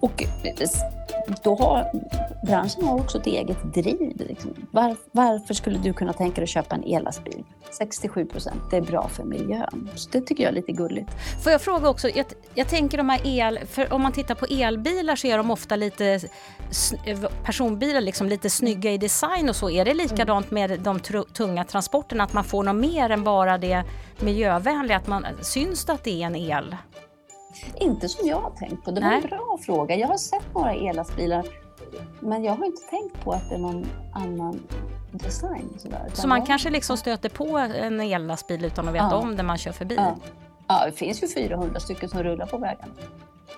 Och 0.00 0.22
eh, 0.22 0.54
då 1.42 1.54
har 1.54 1.90
branschen 2.46 2.84
har 2.84 2.94
också 3.00 3.18
ett 3.18 3.26
eget 3.26 3.74
driv. 3.74 4.16
Liksom. 4.16 4.54
Var, 4.70 4.96
varför 5.12 5.54
skulle 5.54 5.78
du 5.78 5.92
kunna 5.92 6.12
tänka 6.12 6.34
dig 6.34 6.42
att 6.42 6.48
köpa 6.48 6.74
en 6.74 6.84
ellastbil? 6.84 7.44
67 7.70 8.26
procent, 8.26 8.62
det 8.70 8.76
är 8.76 8.80
bra 8.80 9.08
för 9.08 9.24
miljön. 9.24 9.90
Så 9.94 10.10
det 10.10 10.20
tycker 10.20 10.42
jag 10.42 10.50
är 10.50 10.54
lite 10.54 10.72
gulligt. 10.72 11.10
Får 11.42 11.52
jag 11.52 11.60
fråga 11.60 11.88
också, 11.88 12.08
jag, 12.08 12.26
jag 12.54 12.68
tänker 12.68 12.98
de 12.98 13.08
här 13.08 13.20
el, 13.24 13.58
för 13.66 13.92
om 13.92 14.02
man 14.02 14.12
tittar 14.12 14.34
på 14.34 14.46
elbilar 14.46 15.16
så 15.16 15.26
är 15.26 15.36
de 15.36 15.50
ofta 15.50 15.76
lite 15.76 16.20
personbilar 17.44 18.00
liksom 18.00 18.28
lite 18.28 18.50
snygga 18.50 18.92
i 18.92 18.98
design 18.98 19.48
och 19.48 19.56
så. 19.56 19.70
Är 19.70 19.84
det 19.84 19.94
likadant 19.94 20.50
med 20.50 20.80
de 20.80 21.00
tunga 21.32 21.64
transporterna, 21.64 22.24
att 22.24 22.32
man 22.32 22.44
får 22.44 22.62
något 22.62 22.76
mer 22.76 23.10
än 23.10 23.24
bara 23.24 23.58
det 23.58 23.84
miljövänliga? 24.20 24.96
Att 24.96 25.06
man, 25.06 25.26
syns 25.42 25.84
det 25.84 25.92
att 25.92 26.04
det 26.04 26.22
är 26.22 26.26
en 26.26 26.36
el? 26.36 26.76
Inte 27.74 28.08
som 28.08 28.28
jag 28.28 28.40
har 28.40 28.50
tänkt 28.50 28.84
på. 28.84 28.90
Det 28.90 29.00
var 29.00 29.08
Nej. 29.08 29.20
en 29.22 29.28
bra 29.28 29.58
fråga. 29.62 29.96
Jag 29.96 30.08
har 30.08 30.16
sett 30.16 30.54
några 30.54 30.74
elastbilar 30.74 31.46
men 32.20 32.44
jag 32.44 32.54
har 32.54 32.64
inte 32.64 32.82
tänkt 32.82 33.24
på 33.24 33.32
att 33.32 33.48
det 33.48 33.54
är 33.54 33.58
någon 33.58 33.86
annan 34.12 34.60
design. 35.10 35.74
Sådär. 35.78 36.10
Så 36.12 36.28
man 36.28 36.46
kanske 36.46 36.70
liksom 36.70 36.96
stöter 36.96 37.28
på 37.28 37.58
en 37.58 38.00
ellastbil 38.00 38.64
utan 38.64 38.88
att 38.88 38.94
veta 38.94 39.08
ja. 39.10 39.16
om 39.16 39.36
det 39.36 39.42
man 39.42 39.58
kör 39.58 39.72
förbi? 39.72 39.94
Ja. 39.94 40.16
ja, 40.68 40.86
det 40.86 40.92
finns 40.92 41.22
ju 41.22 41.28
400 41.28 41.80
stycken 41.80 42.08
som 42.08 42.22
rullar 42.22 42.46
på 42.46 42.58
vägarna. 42.58 42.92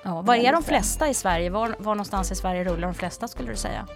Ja, 0.03 0.21
var 0.21 0.35
är 0.35 0.53
de 0.53 0.63
flesta 0.63 1.09
i 1.09 1.15
Sverige? 1.15 1.51
Var, 1.51 1.77
var 1.79 1.95
någonstans 1.95 2.33
i 2.33 2.35
Sverige 2.35 2.65
rullar 2.65 2.89
de 2.89 2.95
flesta 2.95 3.29
skulle 3.29 3.51
du 3.51 3.57
säga? 3.57 3.87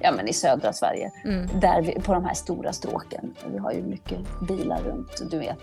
Ja, 0.00 0.12
men 0.12 0.28
i 0.28 0.32
södra 0.32 0.72
Sverige, 0.72 1.10
mm. 1.24 1.60
där 1.60 1.82
vi, 1.82 2.00
på 2.00 2.14
de 2.14 2.24
här 2.24 2.34
stora 2.34 2.72
stråken. 2.72 3.34
Vi 3.46 3.58
har 3.58 3.72
ju 3.72 3.82
mycket 3.82 4.18
bilar 4.48 4.82
runt, 4.82 5.30
du 5.30 5.38
vet, 5.38 5.58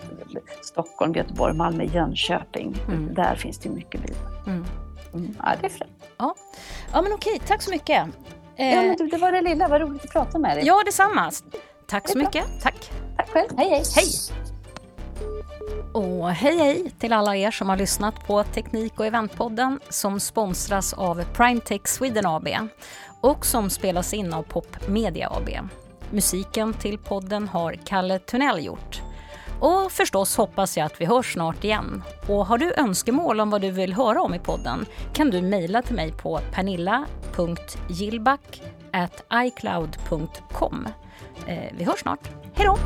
Stockholm, 0.61 1.13
Göteborg, 1.13 1.53
Malmö, 1.53 1.83
Jönköping. 1.83 2.75
Mm. 2.87 3.13
Där 3.13 3.35
finns 3.35 3.57
det 3.57 3.69
mycket 3.69 4.01
bilar. 4.01 4.21
Mm. 4.47 4.65
Mm. 5.13 5.35
Ja, 5.39 5.53
det 5.61 5.67
är 5.67 5.69
främt. 5.69 5.91
Ja. 6.17 6.35
ja, 6.93 7.01
men 7.01 7.13
okej, 7.13 7.41
tack 7.47 7.61
så 7.61 7.71
mycket. 7.71 8.07
Ja, 8.55 8.81
men 8.81 8.95
du, 8.97 9.07
det 9.07 9.17
var 9.17 9.31
det 9.31 9.41
lilla, 9.41 9.67
vad 9.67 9.81
roligt 9.81 10.05
att 10.05 10.11
prata 10.11 10.37
med 10.37 10.57
dig. 10.57 10.65
Ja, 10.65 10.81
detsamma. 10.85 11.31
Tack 11.87 12.09
så 12.09 12.17
mycket. 12.17 12.45
Tack. 12.61 12.91
Tack 13.17 13.29
själv. 13.29 13.49
Hej, 13.57 13.69
hej. 13.69 13.83
Hej. 13.95 14.05
Och 15.93 16.29
hej 16.29 16.57
hej 16.57 16.91
till 16.99 17.13
alla 17.13 17.35
er 17.35 17.51
som 17.51 17.69
har 17.69 17.77
lyssnat 17.77 18.27
på 18.27 18.43
Teknik 18.43 18.99
och 18.99 19.05
eventpodden 19.05 19.79
som 19.89 20.19
sponsras 20.19 20.93
av 20.93 21.23
Primetech 21.33 21.87
Sweden 21.87 22.25
AB 22.25 22.47
och 23.23 23.45
som 23.45 23.69
spelas 23.69 24.13
in 24.13 24.33
av 24.33 24.43
Pop 24.43 24.87
Media 24.87 25.29
AB. 25.29 25.49
Musiken 26.11 26.73
till 26.73 26.97
podden 26.97 27.47
har 27.47 27.73
Kalle 27.85 28.19
Tunnell 28.19 28.65
gjort. 28.65 29.01
Och 29.59 29.91
förstås 29.91 30.37
hoppas 30.37 30.77
jag 30.77 30.85
att 30.85 31.01
vi 31.01 31.05
hörs 31.05 31.33
snart 31.33 31.63
igen. 31.63 32.03
Och 32.27 32.45
har 32.45 32.57
du 32.57 32.73
önskemål 32.73 33.39
om 33.39 33.49
vad 33.49 33.61
du 33.61 33.71
vill 33.71 33.93
höra 33.93 34.21
om 34.21 34.33
i 34.33 34.39
podden 34.39 34.85
kan 35.13 35.29
du 35.29 35.41
mejla 35.41 35.81
till 35.81 35.95
mig 35.95 36.11
på 36.11 36.39
pernilla.gillback 36.53 38.61
icloud.com. 39.45 40.87
Eh, 41.47 41.73
vi 41.77 41.83
hörs 41.83 41.99
snart. 41.99 42.29
Hej 42.55 42.65
då! 42.65 42.77